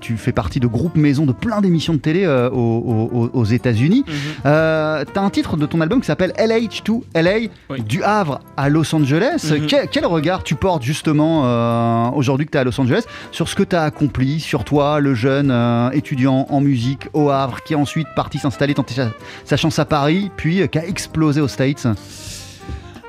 tu 0.00 0.16
fais 0.16 0.32
partie 0.32 0.60
de 0.60 0.66
groupes 0.66 0.96
maison 0.96 1.26
de 1.26 1.32
plein 1.32 1.60
d'émissions 1.60 1.94
de 1.94 1.98
télé 1.98 2.26
aux, 2.26 2.50
aux- 2.52 3.30
aux 3.32 3.44
États-Unis. 3.44 4.04
Mhm. 4.06 4.14
Euh, 4.46 5.04
t'as 5.12 5.20
un 5.22 5.30
titre 5.30 5.56
de 5.56 5.66
ton 5.66 5.80
album 5.80 6.00
qui 6.00 6.06
s'appelle 6.06 6.32
LH2 6.38 7.02
LA, 7.14 7.48
Oui. 7.70 7.82
du 7.82 8.02
Havre 8.02 8.40
à 8.56 8.68
Los 8.68 8.94
Angeles. 8.94 9.50
Mhm. 9.52 9.66
quel, 9.66 9.88
quel 9.88 10.06
regard 10.06 10.42
tu 10.42 10.54
justement 10.80 11.42
euh, 11.44 12.10
aujourd'hui 12.14 12.46
que 12.46 12.50
tu 12.52 12.58
es 12.58 12.60
à 12.60 12.64
Los 12.64 12.78
Angeles 12.80 13.04
sur 13.32 13.48
ce 13.48 13.54
que 13.54 13.62
tu 13.62 13.74
as 13.76 13.82
accompli, 13.82 14.40
sur 14.40 14.64
toi, 14.64 15.00
le 15.00 15.14
jeune 15.14 15.50
euh, 15.50 15.90
étudiant 15.90 16.46
en 16.50 16.60
musique 16.60 17.08
au 17.12 17.30
Havre, 17.30 17.62
qui 17.62 17.72
est 17.72 17.76
ensuite 17.76 18.06
parti 18.16 18.38
s'installer, 18.38 18.74
tenter 18.74 18.94
sa, 18.94 19.08
sa 19.44 19.56
chance 19.56 19.78
à 19.78 19.84
Paris, 19.84 20.30
puis 20.36 20.60
euh, 20.62 20.66
qui 20.66 20.78
a 20.78 20.86
explosé 20.86 21.40
aux 21.40 21.48
States. 21.48 21.86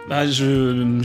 Bah, 0.10 0.26
je- 0.26 1.02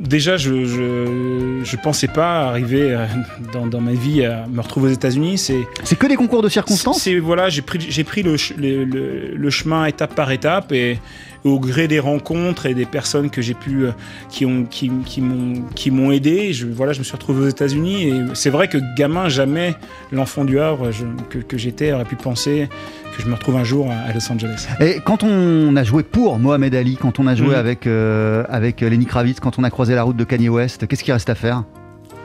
déjà, 0.00 0.36
je, 0.36 0.64
je, 0.64 1.60
je 1.62 1.76
pensais 1.76 2.08
pas 2.08 2.42
arriver 2.48 2.92
euh, 2.94 3.06
dans, 3.52 3.66
dans 3.66 3.80
ma 3.80 3.92
vie 3.92 4.24
à 4.24 4.46
me 4.48 4.60
retrouver 4.60 4.90
aux 4.90 4.94
États-Unis. 4.94 5.38
C'est 5.38 5.66
C'est 5.84 5.98
que 5.98 6.06
des 6.06 6.16
concours 6.16 6.42
de 6.42 6.48
circonstances 6.48 7.02
C'est 7.02 7.18
voilà, 7.18 7.48
j'ai 7.48 7.62
pris 7.62 7.78
j'ai 7.80 8.04
pris 8.04 8.22
le, 8.22 8.36
le, 8.56 8.84
le- 8.84 9.34
le 9.36 9.50
chemin 9.50 9.84
étape 9.86 10.14
par 10.14 10.30
étape 10.32 10.72
et 10.72 10.98
au 11.44 11.58
gré 11.58 11.88
des 11.88 12.00
rencontres 12.00 12.66
et 12.66 12.74
des 12.74 12.84
personnes 12.84 13.30
que 13.30 13.40
j'ai 13.40 13.54
pu 13.54 13.84
euh, 13.86 13.92
qui 14.28 14.44
ont 14.44 14.64
qui, 14.64 14.90
qui 15.06 15.20
m'ont 15.22 15.62
qui 15.74 15.90
m'ont 15.90 16.10
aidé, 16.12 16.52
je 16.52 16.66
voilà, 16.66 16.92
je 16.92 16.98
me 16.98 17.04
suis 17.04 17.14
retrouvé 17.14 17.44
aux 17.46 17.48
États-Unis 17.48 18.08
et 18.08 18.14
c'est 18.34 18.50
vrai 18.50 18.68
que 18.68 18.78
gamin 18.96 19.28
jamais 19.28 19.74
l'enfant 20.12 20.44
du 20.44 20.58
Havre 20.60 20.90
je- 20.92 21.04
que, 21.30 21.38
que 21.38 21.56
j'étais 21.56 21.92
aurait 21.92 22.04
pu 22.04 22.16
penser 22.16 22.68
que 23.16 23.22
je 23.22 23.28
me 23.28 23.34
retrouve 23.34 23.56
un 23.56 23.64
jour 23.64 23.90
à, 23.90 24.12
Los 24.12 24.30
Angeles. 24.32 24.66
Et 24.80 25.00
quand 25.04 25.22
on 25.24 25.74
a 25.76 25.82
joué 25.84 26.02
pour 26.02 26.38
Mohamed 26.38 26.74
Ali, 26.74 26.96
quand 26.96 27.18
on 27.18 27.26
a 27.26 27.34
joué 27.34 27.48
Mhm. 27.48 27.54
avec, 27.54 27.86
euh, 27.86 28.44
avec 28.48 28.80
Lenny 28.80 29.06
Kravitz, 29.06 29.40
quand 29.40 29.58
on 29.58 29.64
a 29.64 29.70
croisé 29.70 29.94
la 29.94 30.02
route 30.02 30.16
de 30.16 30.24
Kanye 30.24 30.48
West, 30.48 30.86
qu'est-ce 30.86 31.04
qui 31.04 31.12
reste 31.12 31.28
à 31.30 31.34
faire? 31.34 31.64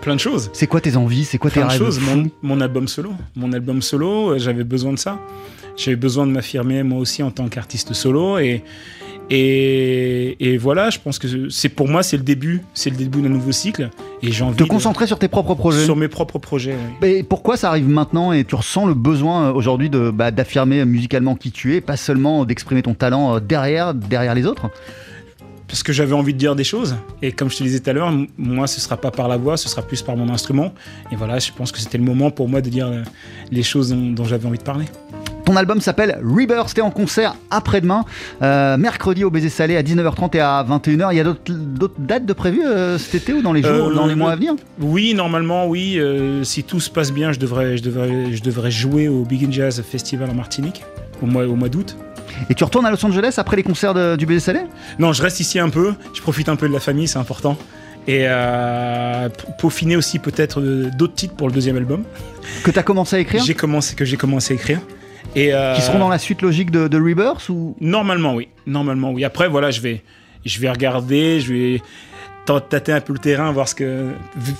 Plein 0.01 0.15
de 0.15 0.19
choses. 0.19 0.51
C'est 0.53 0.67
quoi 0.67 0.81
tes 0.81 0.95
envies? 0.97 1.25
C'est 1.25 1.37
quoi 1.39 1.49
tes 1.49 1.59
plein 1.59 1.67
de 1.67 1.71
rêves 1.71 1.79
choses. 1.79 1.99
Mon, 1.99 2.29
mon 2.43 2.61
album 2.61 2.87
solo, 2.87 3.11
mon 3.35 3.51
album 3.53 3.81
solo, 3.81 4.31
euh, 4.33 4.37
j'avais 4.39 4.63
besoin 4.63 4.93
de 4.93 4.99
ça. 4.99 5.19
J'avais 5.77 5.97
besoin 5.97 6.27
de 6.27 6.31
m'affirmer 6.31 6.83
moi 6.83 6.99
aussi 6.99 7.23
en 7.23 7.31
tant 7.31 7.47
qu'artiste 7.49 7.93
solo 7.93 8.37
et 8.37 8.63
et, 9.29 10.35
et 10.53 10.57
voilà, 10.57 10.89
je 10.89 10.99
pense 10.99 11.19
que 11.19 11.49
c'est 11.49 11.69
pour 11.69 11.87
moi 11.87 12.03
c'est 12.03 12.17
le 12.17 12.23
début, 12.23 12.61
c'est 12.73 12.89
le 12.89 12.95
début 12.95 13.21
d'un 13.21 13.29
nouveau 13.29 13.51
cycle 13.51 13.89
et 14.21 14.31
j'ai 14.31 14.43
envie 14.43 14.55
Te 14.57 14.63
de- 14.63 14.67
concentrer 14.69 15.07
sur 15.07 15.17
tes 15.19 15.27
propres 15.27 15.55
projets 15.55 15.83
sur 15.83 15.95
mes 15.95 16.07
propres 16.07 16.39
projets. 16.39 16.75
oui. 17.01 17.07
Et 17.09 17.23
pourquoi 17.23 17.57
ça 17.57 17.69
arrive 17.69 17.87
maintenant 17.87 18.31
et 18.33 18.43
tu 18.43 18.55
ressens 18.55 18.85
le 18.85 18.93
besoin 18.93 19.45
euh, 19.49 19.53
aujourd'hui 19.53 19.89
de 19.89 20.09
bah, 20.11 20.31
d'affirmer 20.31 20.85
musicalement 20.85 21.35
qui 21.35 21.51
tu 21.51 21.75
es, 21.75 21.81
pas 21.81 21.97
seulement 21.97 22.45
d'exprimer 22.45 22.81
ton 22.81 22.93
talent 22.93 23.35
euh, 23.35 23.39
derrière 23.39 23.93
derrière 23.93 24.35
les 24.35 24.45
autres? 24.45 24.69
Parce 25.67 25.81
que 25.81 25.91
j'avais 25.91 26.13
envie 26.13 26.33
de 26.33 26.37
dire 26.37 26.55
des 26.55 26.63
choses 26.63 26.95
et 27.23 27.31
comme 27.31 27.49
je 27.49 27.57
te 27.57 27.63
disais 27.63 27.79
tout 27.79 27.89
à 27.89 27.93
l'heure, 27.93 28.13
moi 28.37 28.67
ce 28.67 28.79
sera 28.79 28.97
pas 28.97 29.09
par 29.09 29.27
la 29.27 29.37
voix, 29.37 29.57
ce 29.57 29.67
sera 29.67 29.81
plus 29.81 30.03
par 30.03 30.15
mon 30.15 30.29
instrument 30.29 30.73
et 31.11 31.15
voilà, 31.15 31.39
je 31.39 31.51
pense 31.51 31.71
que 31.71 31.79
c'était 31.79 31.97
le 31.97 32.03
moment 32.03 32.29
pour 32.29 32.47
moi 32.47 32.61
de 32.61 32.69
dire 32.69 32.87
euh, 32.87 33.01
les 33.51 33.63
choses 33.63 33.89
dont, 33.89 34.11
dont 34.11 34.25
j'avais 34.25 34.45
envie 34.45 34.59
de 34.59 34.63
parler. 34.63 34.85
Ton 35.45 35.55
album 35.57 35.79
s'appelle 35.79 36.19
Rebirth, 36.23 36.73
t'es 36.73 36.81
en 36.81 36.89
concert 36.89 37.35
après-demain, 37.51 38.03
euh, 38.41 38.77
mercredi 38.77 39.23
au 39.23 39.29
Baiser 39.29 39.49
Salé 39.49 39.77
à 39.77 39.83
19h30 39.83 40.35
et 40.35 40.39
à 40.39 40.65
21h. 40.67 41.09
Il 41.11 41.17
y 41.17 41.19
a 41.19 41.23
d'autres 41.23 41.93
dates 41.99 42.25
de 42.25 42.33
prévues 42.33 42.65
euh, 42.65 42.97
cet 42.97 43.13
été 43.15 43.33
ou 43.33 43.43
dans 43.43 43.53
les 43.53 43.61
jours, 43.61 43.89
Euh, 43.89 43.93
dans 43.93 44.05
les 44.07 44.13
le- 44.13 44.15
mois 44.17 44.31
à 44.31 44.35
venir? 44.35 44.53
Oui, 44.81 45.13
normalement, 45.13 45.67
oui. 45.67 45.99
si 46.43 46.63
tout 46.63 46.79
se 46.79 46.89
passe 46.89 47.11
bien, 47.11 47.31
je 47.31 47.39
devrais, 47.39 47.77
je 47.77 47.83
devrais, 47.83 48.33
je 48.33 48.41
devrais 48.41 48.71
jouer 48.71 49.07
au 49.07 49.23
Big 49.23 49.45
in 49.45 49.51
Jazz 49.51 49.83
Festival 49.87 50.29
en 50.31 50.33
Martinique 50.33 50.83
au 51.21 51.27
mois, 51.27 51.45
au 51.45 51.55
mois 51.55 51.69
d'août. 51.69 51.95
Et 52.49 52.55
tu 52.55 52.63
retournes 52.63 52.85
à 52.87 52.91
Los 52.91 53.05
Angeles 53.05 53.35
après 53.37 53.55
les 53.55 53.63
concerts 53.63 53.93
de- 53.93 54.15
du 54.15 54.25
Baiser 54.25 54.39
Salé? 54.39 54.61
Non, 54.97 55.13
je 55.13 55.21
reste 55.21 55.39
ici 55.39 55.59
un 55.59 55.69
peu. 55.69 55.93
Je 56.15 56.21
profite 56.21 56.49
un 56.49 56.55
peu 56.55 56.67
de 56.67 56.73
la 56.73 56.79
famille, 56.79 57.07
c'est 57.07 57.19
important. 57.19 57.55
Et 58.07 58.21
euh, 58.23 59.29
peaufiner 59.59 59.95
aussi 59.95 60.17
peut-être 60.17 60.59
d'autres 60.97 61.13
titres 61.15 61.35
pour 61.35 61.47
le 61.47 61.53
deuxième 61.53 61.77
album. 61.77 62.03
que 62.63 62.71
t'as 62.71 62.83
commencé 62.83 63.15
à 63.15 63.19
écrire? 63.19 63.43
J'ai 63.43 63.53
commencé, 63.53 63.95
que 63.95 64.05
j'ai 64.05 64.17
commencé 64.17 64.53
à 64.53 64.55
écrire. 64.55 64.79
Et, 65.35 65.53
euh, 65.53 65.75
Qui 65.75 65.81
seront 65.81 65.99
dans 65.99 66.09
la 66.09 66.17
suite 66.17 66.41
logique 66.41 66.71
de, 66.71 66.87
de 66.87 66.97
Rebirth 66.97 67.49
ou? 67.49 67.75
Normalement, 67.81 68.35
oui. 68.35 68.47
Normalement, 68.67 69.11
oui. 69.11 69.23
Après, 69.23 69.47
voilà, 69.47 69.71
je 69.71 69.81
vais, 69.81 70.03
je 70.45 70.59
vais 70.59 70.69
regarder, 70.69 71.39
je 71.39 71.53
vais 71.53 71.81
tâter 72.45 72.91
un 72.91 73.01
peu 73.01 73.13
le 73.13 73.19
terrain, 73.19 73.51
voir 73.51 73.67
ce 73.67 73.75
que, 73.75 74.11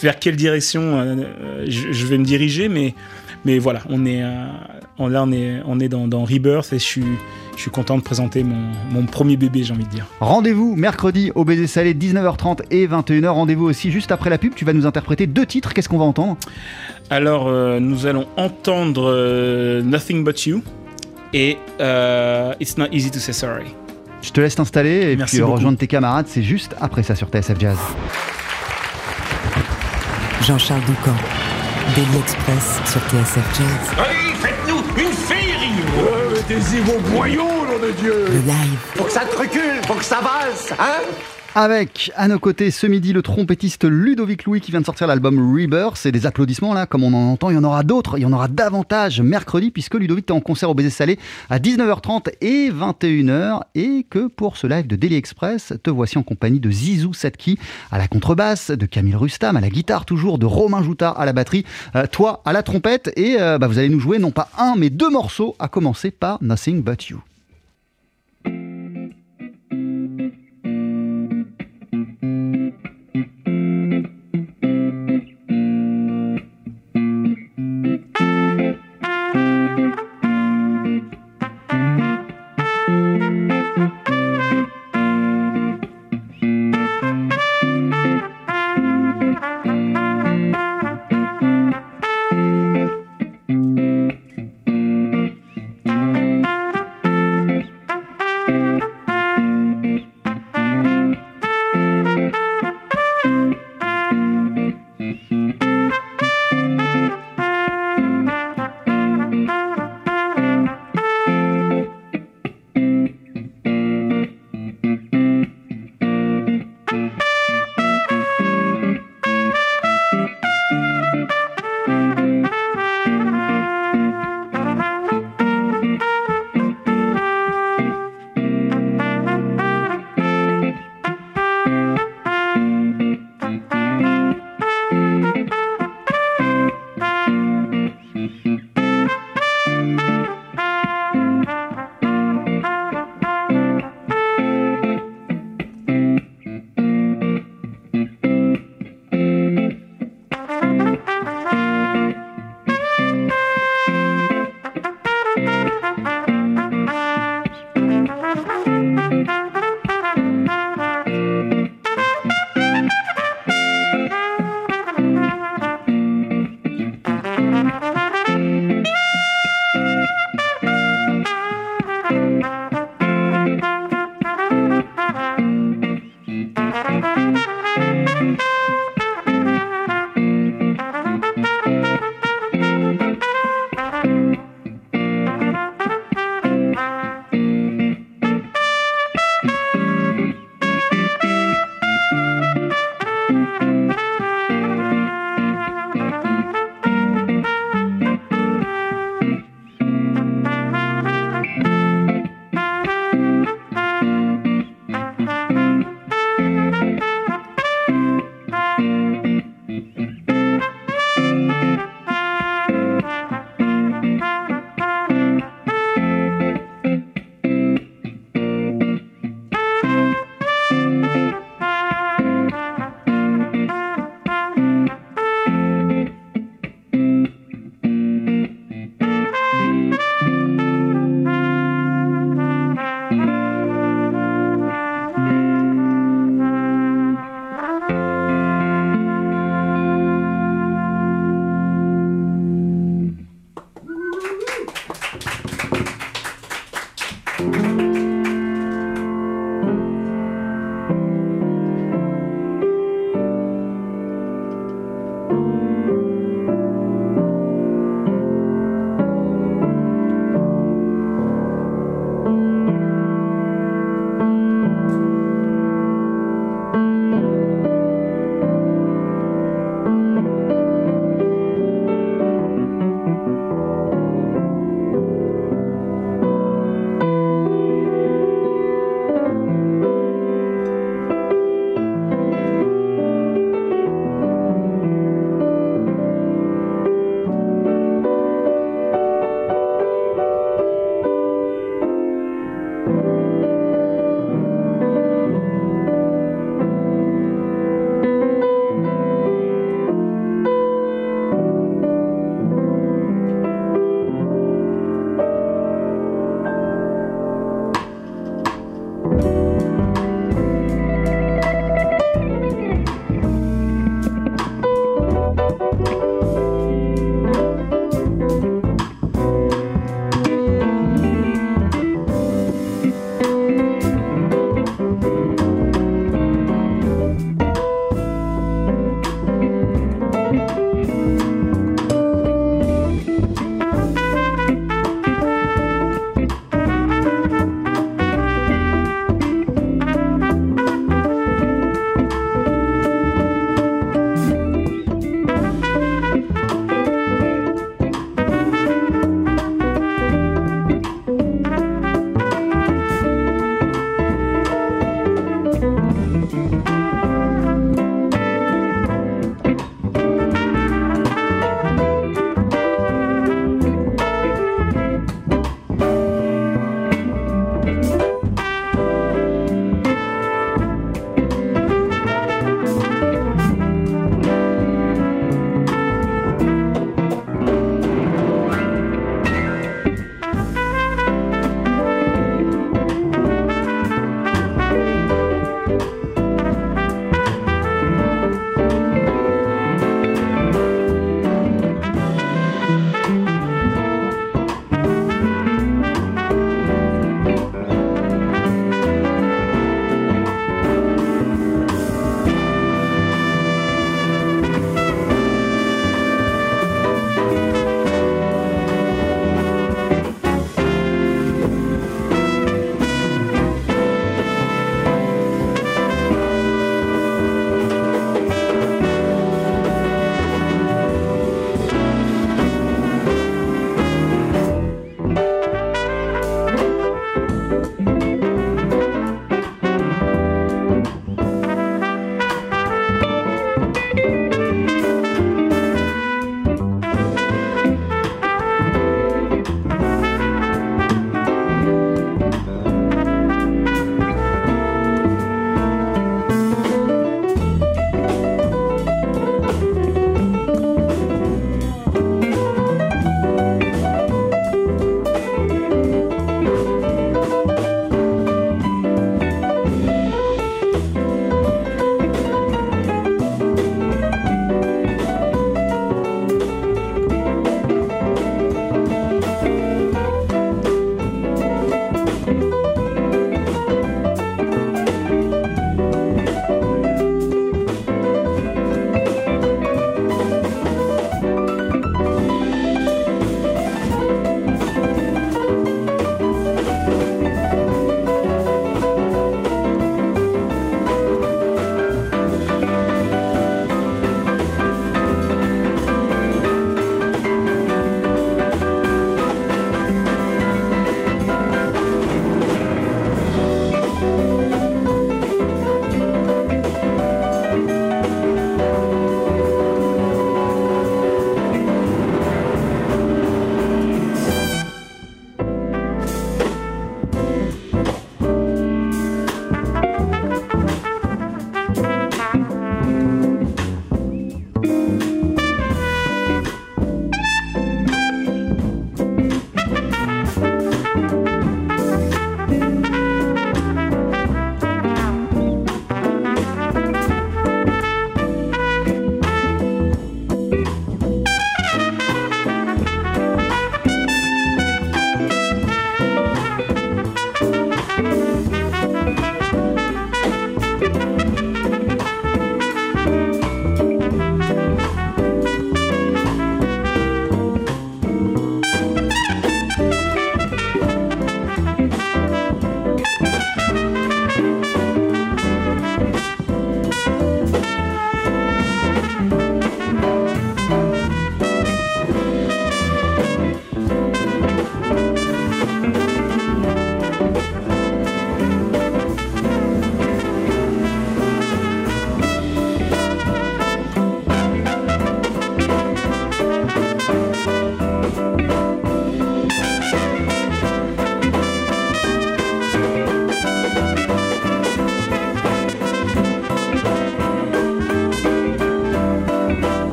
vers 0.00 0.18
quelle 0.18 0.36
direction 0.36 0.82
euh, 0.82 1.16
euh, 1.16 1.64
je, 1.68 1.92
je 1.92 2.06
vais 2.06 2.18
me 2.18 2.24
diriger. 2.24 2.68
Mais, 2.68 2.94
mais 3.44 3.58
voilà, 3.58 3.80
on 3.88 4.06
est, 4.06 4.22
euh, 4.22 4.46
on, 4.98 5.08
là, 5.08 5.24
on 5.24 5.32
est, 5.32 5.60
on 5.66 5.80
est 5.80 5.88
dans, 5.88 6.06
dans 6.06 6.24
Rebirth 6.24 6.72
et 6.72 6.78
je 6.78 6.84
suis, 6.84 7.04
je 7.56 7.60
suis 7.62 7.70
content 7.70 7.96
de 7.96 8.02
présenter 8.02 8.42
mon, 8.44 8.72
mon 8.90 9.06
premier 9.06 9.36
bébé, 9.36 9.62
j'ai 9.62 9.72
envie 9.72 9.84
de 9.84 9.88
dire. 9.90 10.06
Rendez-vous 10.20 10.74
mercredi 10.76 11.30
au 11.34 11.44
Baiser 11.44 11.66
Salé 11.66 11.94
19h30 11.94 12.60
et 12.70 12.86
21h. 12.86 13.26
Rendez-vous 13.28 13.66
aussi 13.66 13.90
juste 13.90 14.10
après 14.12 14.30
la 14.30 14.38
pub. 14.38 14.54
Tu 14.54 14.64
vas 14.64 14.72
nous 14.72 14.86
interpréter 14.86 15.26
deux 15.26 15.46
titres. 15.46 15.72
Qu'est-ce 15.74 15.88
qu'on 15.88 15.98
va 15.98 16.04
entendre? 16.04 16.36
Alors, 17.10 17.48
euh, 17.48 17.78
nous 17.80 18.06
allons 18.06 18.26
entendre 18.36 19.10
euh, 19.12 19.82
Nothing 19.82 20.24
But 20.24 20.46
You 20.46 20.62
et 21.34 21.58
euh, 21.80 22.54
It's 22.60 22.76
Not 22.78 22.86
Easy 22.92 23.10
to 23.10 23.18
Say 23.18 23.32
Sorry. 23.32 23.74
Je 24.22 24.30
te 24.30 24.40
laisse 24.40 24.54
t'installer 24.54 25.12
et 25.12 25.16
Merci 25.16 25.36
puis 25.36 25.42
beaucoup. 25.42 25.56
rejoindre 25.56 25.78
tes 25.78 25.86
camarades. 25.88 26.26
C'est 26.28 26.42
juste 26.42 26.74
après 26.80 27.02
ça 27.02 27.14
sur 27.14 27.28
TSF 27.28 27.58
Jazz. 27.60 27.76
Jean-Charles 30.46 30.82
Doucan. 30.86 31.14
Daily 31.96 32.18
Express 32.18 32.80
sur 32.86 33.00
TSF 33.02 33.58
Jazz. 33.58 34.31
Mettez-y 36.48 36.80
vos 36.80 36.98
boyaux, 37.14 37.44
nom 37.44 37.78
de 37.78 37.92
Dieu 37.92 38.24
Le 38.26 38.40
live. 38.40 38.78
Faut 38.96 39.04
que 39.04 39.12
ça 39.12 39.20
te 39.20 39.36
recule, 39.36 39.80
faut 39.86 39.94
que 39.94 40.04
ça 40.04 40.20
valse, 40.20 40.72
hein? 40.78 41.00
Avec 41.54 42.10
à 42.16 42.28
nos 42.28 42.38
côtés 42.38 42.70
ce 42.70 42.86
midi 42.86 43.12
le 43.12 43.20
trompettiste 43.20 43.84
Ludovic 43.84 44.46
Louis 44.46 44.62
qui 44.62 44.70
vient 44.70 44.80
de 44.80 44.86
sortir 44.86 45.06
l'album 45.06 45.38
Rebirth. 45.54 45.96
C'est 45.96 46.10
des 46.10 46.24
applaudissements 46.24 46.72
là, 46.72 46.86
comme 46.86 47.04
on 47.04 47.12
en 47.12 47.30
entend. 47.30 47.50
Il 47.50 47.56
y 47.56 47.58
en 47.58 47.64
aura 47.64 47.82
d'autres, 47.82 48.16
il 48.16 48.22
y 48.22 48.24
en 48.24 48.32
aura 48.32 48.48
davantage 48.48 49.20
mercredi 49.20 49.70
puisque 49.70 49.94
Ludovic 49.94 50.30
est 50.30 50.32
en 50.32 50.40
concert 50.40 50.70
au 50.70 50.74
Baiser 50.74 50.88
Salé 50.88 51.18
à 51.50 51.58
19h30 51.58 52.30
et 52.40 52.70
21h. 52.70 53.64
Et 53.74 54.06
que 54.08 54.28
pour 54.28 54.56
ce 54.56 54.66
live 54.66 54.86
de 54.86 54.96
Daily 54.96 55.16
Express, 55.16 55.74
te 55.82 55.90
voici 55.90 56.16
en 56.16 56.22
compagnie 56.22 56.58
de 56.58 56.70
Zizou 56.70 57.12
Satki 57.12 57.58
à 57.90 57.98
la 57.98 58.08
contrebasse, 58.08 58.70
de 58.70 58.86
Camille 58.86 59.16
Rustam 59.16 59.54
à 59.54 59.60
la 59.60 59.68
guitare 59.68 60.06
toujours, 60.06 60.38
de 60.38 60.46
Romain 60.46 60.82
Joutard 60.82 61.20
à 61.20 61.26
la 61.26 61.34
batterie, 61.34 61.66
euh, 61.96 62.06
toi 62.10 62.40
à 62.46 62.54
la 62.54 62.62
trompette. 62.62 63.12
Et 63.16 63.36
euh, 63.38 63.58
bah, 63.58 63.66
vous 63.66 63.78
allez 63.78 63.90
nous 63.90 64.00
jouer 64.00 64.18
non 64.18 64.30
pas 64.30 64.48
un 64.56 64.74
mais 64.74 64.88
deux 64.88 65.10
morceaux, 65.10 65.54
à 65.58 65.68
commencer 65.68 66.10
par 66.12 66.38
Nothing 66.40 66.82
But 66.82 67.08
You. 67.08 67.22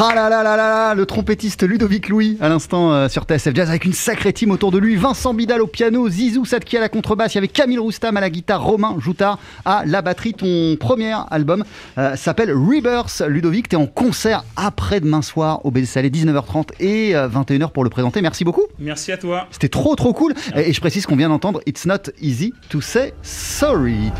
Ah 0.00 0.14
là 0.14 0.28
là 0.30 0.44
là 0.44 0.56
là 0.56 0.68
là, 0.68 0.94
le 0.94 1.06
trompettiste 1.06 1.64
Ludovic 1.64 2.08
Louis 2.08 2.38
à 2.40 2.48
l'instant 2.48 2.92
euh, 2.92 3.08
sur 3.08 3.24
TSF 3.24 3.52
Jazz 3.52 3.68
avec 3.68 3.84
une 3.84 3.92
sacrée 3.92 4.32
team 4.32 4.52
autour 4.52 4.70
de 4.70 4.78
lui. 4.78 4.94
Vincent 4.94 5.34
Bidal 5.34 5.60
au 5.60 5.66
piano, 5.66 6.08
Zizou 6.08 6.44
Sadki 6.44 6.76
à 6.76 6.80
la 6.80 6.88
contrebasse, 6.88 7.34
il 7.34 7.38
y 7.38 7.38
avait 7.38 7.48
Camille 7.48 7.78
Roustam 7.78 8.16
à 8.16 8.20
la 8.20 8.30
guitare, 8.30 8.62
Romain 8.62 8.94
Joutard 9.00 9.40
à 9.64 9.82
la 9.84 10.00
batterie. 10.00 10.34
Ton 10.34 10.76
premier 10.78 11.16
album 11.32 11.64
euh, 11.98 12.14
s'appelle 12.14 12.52
Rebirth. 12.52 13.24
Ludovic, 13.26 13.68
tu 13.68 13.74
es 13.74 13.78
en 13.78 13.86
concert 13.86 14.44
après-demain 14.54 15.20
soir 15.20 15.66
au 15.66 15.72
Salé, 15.84 16.10
19h30 16.10 16.68
et 16.78 17.16
euh, 17.16 17.28
21h 17.28 17.72
pour 17.72 17.82
le 17.82 17.90
présenter. 17.90 18.22
Merci 18.22 18.44
beaucoup. 18.44 18.66
Merci 18.78 19.10
à 19.10 19.16
toi. 19.16 19.48
C'était 19.50 19.68
trop 19.68 19.96
trop 19.96 20.12
cool. 20.12 20.32
Et, 20.54 20.70
et 20.70 20.72
je 20.72 20.80
précise 20.80 21.06
qu'on 21.06 21.16
vient 21.16 21.28
d'entendre 21.28 21.60
It's 21.66 21.86
Not 21.86 22.12
Easy 22.22 22.54
to 22.68 22.80
Say 22.80 23.14
Sorry. 23.22 24.12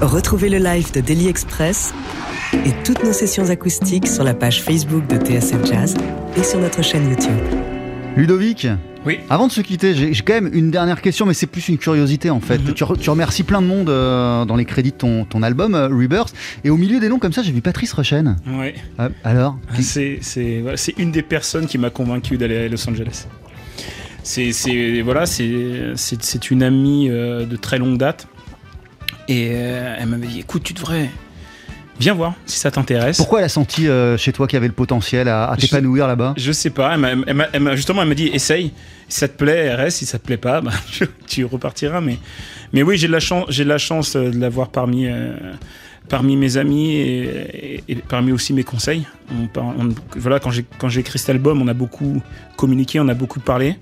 Retrouvez 0.00 0.48
le 0.48 0.56
live 0.56 0.90
de 0.94 1.02
Daily 1.02 1.28
Express 1.28 1.92
et 2.54 2.72
toutes 2.84 3.02
nos 3.04 3.12
sessions 3.12 3.48
acoustiques 3.50 4.06
sur 4.08 4.24
la 4.24 4.34
page 4.34 4.62
Facebook 4.62 5.06
de 5.06 5.16
TSF 5.16 5.64
Jazz 5.66 5.96
et 6.36 6.42
sur 6.42 6.58
notre 6.60 6.82
chaîne 6.82 7.08
YouTube. 7.08 7.36
Ludovic, 8.16 8.66
Oui. 9.06 9.18
Avant 9.30 9.46
de 9.46 9.52
se 9.52 9.60
quitter, 9.60 9.94
j'ai 9.94 10.12
quand 10.22 10.34
même 10.34 10.50
une 10.52 10.70
dernière 10.70 11.00
question, 11.00 11.24
mais 11.24 11.32
c'est 11.32 11.46
plus 11.46 11.68
une 11.68 11.78
curiosité 11.78 12.28
en 12.28 12.40
fait. 12.40 12.58
Mhm. 12.58 12.74
tu, 12.74 12.84
re- 12.84 12.98
tu 12.98 13.08
remercies 13.08 13.44
plein 13.44 13.62
de 13.62 13.66
monde 13.66 13.88
euh, 13.88 14.44
dans 14.44 14.56
les 14.56 14.64
crédits 14.66 14.90
de 14.90 14.96
ton, 14.96 15.24
ton 15.24 15.42
album 15.42 15.74
euh, 15.74 15.86
Rebirth, 15.88 16.34
et 16.64 16.70
au 16.70 16.76
milieu 16.76 17.00
des 17.00 17.08
noms 17.08 17.18
comme 17.18 17.32
ça, 17.32 17.42
j'ai 17.42 17.52
vu 17.52 17.62
Patrice 17.62 17.92
Rochen. 17.92 18.36
Ouais. 18.58 18.74
Euh, 18.98 19.08
alors 19.24 19.56
qui- 19.76 19.82
C'est 19.84 20.18
c'est 20.20 20.60
voilà, 20.60 20.76
c'est 20.76 20.94
une 20.98 21.12
des 21.12 21.22
personnes 21.22 21.66
qui 21.66 21.78
m'a 21.78 21.88
convaincu 21.90 22.36
d'aller 22.36 22.58
à 22.58 22.68
Los 22.68 22.86
Angeles. 22.90 23.26
C'est 24.22 24.52
c'est 24.52 25.00
voilà, 25.02 25.24
c'est 25.24 25.92
c'est 25.94 26.22
c'est 26.22 26.50
une 26.50 26.62
amie 26.62 27.08
euh, 27.08 27.46
de 27.46 27.56
très 27.56 27.78
longue 27.78 27.96
date 27.96 28.26
et 29.28 29.50
euh, 29.52 29.96
elle 29.98 30.06
m'avait 30.08 30.26
dit 30.26 30.40
écoute, 30.40 30.62
tu 30.64 30.74
devrais 30.74 31.08
viens 32.00 32.14
voir 32.14 32.34
si 32.46 32.58
ça 32.58 32.70
t'intéresse. 32.70 33.16
Pourquoi 33.18 33.38
elle 33.40 33.44
a 33.44 33.48
senti 33.48 33.88
euh, 33.88 34.16
chez 34.16 34.32
toi 34.32 34.46
qu'il 34.46 34.56
y 34.56 34.58
avait 34.58 34.66
le 34.68 34.72
potentiel 34.74 35.28
à, 35.28 35.48
à 35.50 35.56
t'épanouir 35.56 36.06
là-bas? 36.06 36.34
Je 36.36 36.52
sais 36.52 36.70
pas, 36.70 36.94
elle 36.94 37.00
m'a- 37.00 37.10
elle 37.26 37.48
elle 37.52 37.76
justement 37.76 38.02
elle 38.02 38.08
m'a 38.08 38.14
dit 38.14 38.28
essaye, 38.28 38.72
si 39.08 39.18
ça 39.18 39.28
te 39.28 39.36
plaît, 39.36 39.74
reste, 39.74 39.98
si 39.98 40.06
ça 40.06 40.18
te 40.18 40.24
plaît 40.26 40.36
pas, 40.36 40.60
bah, 40.62 40.72
tu- 40.90 41.08
tu 41.26 41.44
repartiras. 41.44 42.00
Mais, 42.00 42.18
mais 42.72 42.82
oui, 42.82 42.96
j'ai 42.96 43.06
de 43.06 43.12
la 43.12 43.20
chance, 43.20 43.46
j'ai 43.50 43.64
de 43.64 43.68
la 43.68 43.78
chance 43.78 44.16
euh, 44.16 44.30
de 44.30 44.38
l'avoir 44.40 44.68
parmi, 44.70 45.06
euh, 45.06 45.34
parmi 46.08 46.36
mes 46.36 46.56
amis 46.56 46.92
et, 46.92 47.76
et- 47.76 47.84
et 47.88 47.94
parmi 47.96 48.32
aussi 48.32 48.52
mes 48.52 48.64
conseils. 48.64 49.06
On 49.32 49.60
on- 49.60 49.94
voilà, 50.16 50.40
quand 50.40 50.50
j'ai 50.50 50.64
quand 50.78 50.88
j'ai 50.88 51.00
écrit 51.00 51.18
cet 51.18 51.30
album, 51.30 51.60
on 51.62 51.68
a 51.68 51.74
beaucoup 51.74 52.22
communiqué, 52.56 52.98
on 53.00 53.08
a 53.08 53.14
beaucoup 53.14 53.40
parlé. 53.40 53.76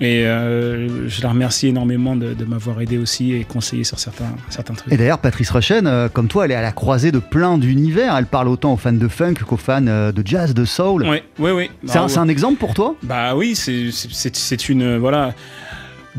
Et 0.00 0.26
euh, 0.26 1.08
je 1.08 1.22
la 1.22 1.30
remercie 1.30 1.68
énormément 1.68 2.16
de, 2.16 2.34
de 2.34 2.44
m'avoir 2.44 2.80
aidé 2.82 2.98
aussi 2.98 3.32
et 3.32 3.44
conseillé 3.44 3.82
sur 3.82 3.98
certains, 3.98 4.26
certains 4.50 4.74
trucs. 4.74 4.92
Et 4.92 4.96
d'ailleurs, 4.98 5.18
Patrice 5.20 5.50
Rochen, 5.50 5.86
euh, 5.86 6.08
comme 6.10 6.28
toi, 6.28 6.44
elle 6.44 6.50
est 6.50 6.54
à 6.56 6.60
la 6.60 6.72
croisée 6.72 7.12
de 7.12 7.18
plein 7.18 7.56
d'univers. 7.56 8.14
Elle 8.16 8.26
parle 8.26 8.48
autant 8.48 8.74
aux 8.74 8.76
fans 8.76 8.92
de 8.92 9.08
funk 9.08 9.34
qu'aux 9.46 9.56
fans 9.56 9.86
euh, 9.86 10.12
de 10.12 10.22
jazz, 10.26 10.52
de 10.52 10.66
soul. 10.66 11.04
Ouais, 11.04 11.24
ouais, 11.38 11.52
ouais. 11.52 11.70
C'est 11.86 11.96
un, 11.98 12.08
c'est 12.08 12.18
un 12.18 12.28
exemple 12.28 12.58
pour 12.58 12.74
toi? 12.74 12.94
Bah 13.02 13.34
oui, 13.34 13.54
c'est- 13.56 14.68
une 14.68 14.98
voilà 14.98 15.32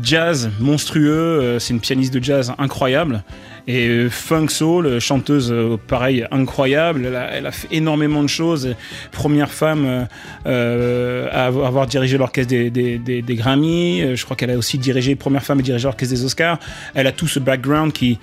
jazz 0.02 0.50
monstrueux. 0.60 1.58
C'est 1.60 1.72
une 1.72 1.80
pianiste 1.80 2.12
de 2.14 2.22
jazz 2.22 2.52
incroyable 2.58 3.22
et 3.68 3.86
euh, 3.86 4.08
funk 4.10 4.48
soul, 4.48 4.98
chanteuse 4.98 5.52
euh, 5.52 5.76
pareil 5.86 6.26
incroyable. 6.32 7.04
Elle 7.06 7.14
a, 7.16 7.30
elle 7.36 7.46
a 7.46 7.52
fait 7.52 7.68
énormément 7.70 8.22
de 8.24 8.28
choses. 8.28 8.74
Première 9.12 9.50
femme 9.52 10.08
euh, 10.46 11.28
à 11.30 11.46
avoir, 11.46 11.86
dirigé 11.86 12.18
l'orchestre 12.18 12.48
des, 12.50 12.70
des, 12.70 12.98
des, 12.98 13.22
des 13.22 13.34
Grammy. 13.36 14.16
Je 14.16 14.24
crois 14.24 14.36
qu'elle 14.36 14.50
a 14.50 14.56
aussi 14.56 14.78
dirigé 14.78 15.14
première 15.14 15.42
femme 15.42 15.58
à 15.60 15.62
diriger 15.62 15.84
l'orchestre 15.84 16.14
des 16.14 16.24
Oscars. 16.24 16.58
Elle 16.94 17.06
a 17.06 17.12
tout 17.12 17.28
ce 17.28 17.38
background 17.38 17.92
qui 17.92 18.18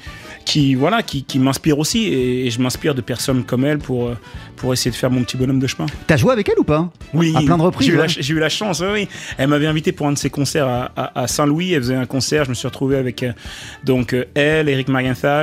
qui 0.45 0.75
voilà 0.75 1.01
qui, 1.01 1.23
qui 1.23 1.39
m'inspire 1.39 1.79
aussi 1.79 2.03
et, 2.05 2.45
et 2.45 2.51
je 2.51 2.61
m'inspire 2.61 2.93
de 2.93 3.01
personnes 3.01 3.43
comme 3.43 3.65
elle 3.65 3.79
pour 3.79 4.11
pour 4.57 4.71
essayer 4.73 4.91
de 4.91 4.95
faire 4.95 5.09
mon 5.11 5.23
petit 5.23 5.37
bonhomme 5.37 5.59
de 5.59 5.67
chemin. 5.67 5.87
T'as 6.07 6.17
joué 6.17 6.31
avec 6.33 6.47
elle 6.49 6.59
ou 6.59 6.63
pas? 6.63 6.89
Oui, 7.13 7.33
À 7.35 7.41
plein 7.41 7.57
de 7.57 7.63
reprises, 7.63 7.87
J'ai 7.87 7.93
eu, 7.93 7.97
ouais. 7.97 8.03
la, 8.03 8.07
j'ai 8.07 8.33
eu 8.33 8.39
la 8.39 8.49
chance, 8.49 8.81
oui. 8.93 9.07
Elle 9.37 9.49
m'avait 9.49 9.65
invité 9.67 9.91
pour 9.91 10.07
un 10.07 10.13
de 10.13 10.17
ses 10.17 10.29
concerts 10.29 10.67
à, 10.67 10.91
à- 10.95 11.21
à 11.23 11.27
Saint-Louis. 11.27 11.73
Elle 11.73 11.81
faisait 11.81 11.95
un 11.95 12.05
concert. 12.05 12.45
Je 12.45 12.49
me 12.51 12.55
suis 12.55 12.67
retrouvé 12.67 12.95
avec 12.95 13.25
donc 13.83 14.15
elle, 14.35 14.69
Eric 14.69 14.87
Marienthal, 14.87 15.34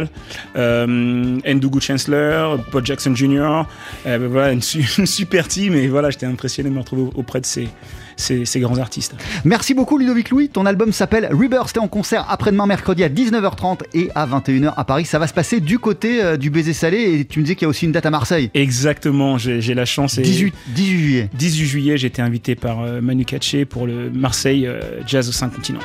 euh, 0.56 0.86
Ndugu 0.86 1.80
Chancellor, 1.80 2.62
Paul 2.70 2.84
Jackson 2.84 3.14
Jr. 3.14 3.64
Euh, 4.06 4.18
ben 4.18 4.26
voilà, 4.28 4.52
une, 4.52 4.62
su- 4.62 4.84
une 4.98 5.06
super 5.06 5.48
team. 5.48 5.74
Et 5.74 5.88
voilà, 5.88 6.10
j'étais 6.10 6.26
impressionné 6.26 6.70
de 6.70 6.74
me 6.74 6.80
retrouver 6.80 7.10
auprès 7.14 7.40
de 7.40 7.46
ces, 7.46 7.68
ces, 8.16 8.44
ces 8.44 8.60
grands 8.60 8.78
artistes. 8.78 9.14
Merci 9.44 9.74
beaucoup 9.74 9.98
Ludovic 9.98 10.30
Louis. 10.30 10.48
Ton 10.48 10.66
album 10.66 10.92
s'appelle 10.92 11.28
Rebirth. 11.32 11.72
T'es 11.72 11.78
en 11.80 11.88
concert 11.88 12.26
après-demain 12.28 12.66
mercredi 12.66 13.04
à 13.04 13.08
19h30 13.08 13.80
et 13.94 14.10
à 14.14 14.26
21h 14.26 14.72
à 14.76 14.84
Paris. 14.84 15.04
Ça 15.04 15.18
va 15.18 15.26
se 15.26 15.34
passer 15.34 15.60
du 15.60 15.78
côté 15.78 16.22
euh, 16.22 16.36
du 16.36 16.50
baiser 16.50 16.72
salé 16.72 17.18
et 17.20 17.24
tu 17.24 17.38
me 17.38 17.44
disais 17.44 17.54
qu'il 17.56 17.64
y 17.64 17.66
a 17.66 17.68
aussi 17.68 17.86
une 17.86 17.92
date 17.92 18.06
à 18.06 18.10
Marseille. 18.10 18.50
Exactement, 18.54 19.38
j'ai 19.38 19.74
la 19.74 19.84
chance. 19.84 20.18
Et 20.18 20.22
18, 20.22 20.54
18 20.74 20.98
juillet. 20.98 21.30
18 21.34 21.66
juillet, 21.66 21.96
j'ai 21.96 22.06
été 22.08 22.22
invité 22.22 22.54
par 22.54 22.78
Manu 23.02 23.24
Katché 23.24 23.64
pour 23.64 23.86
le 23.86 24.10
Marseille 24.10 24.68
Jazz 25.06 25.28
au 25.28 25.32
5 25.32 25.50
continents. 25.54 25.80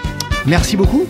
Merci 0.46 0.78
beaucoup. 0.78 1.06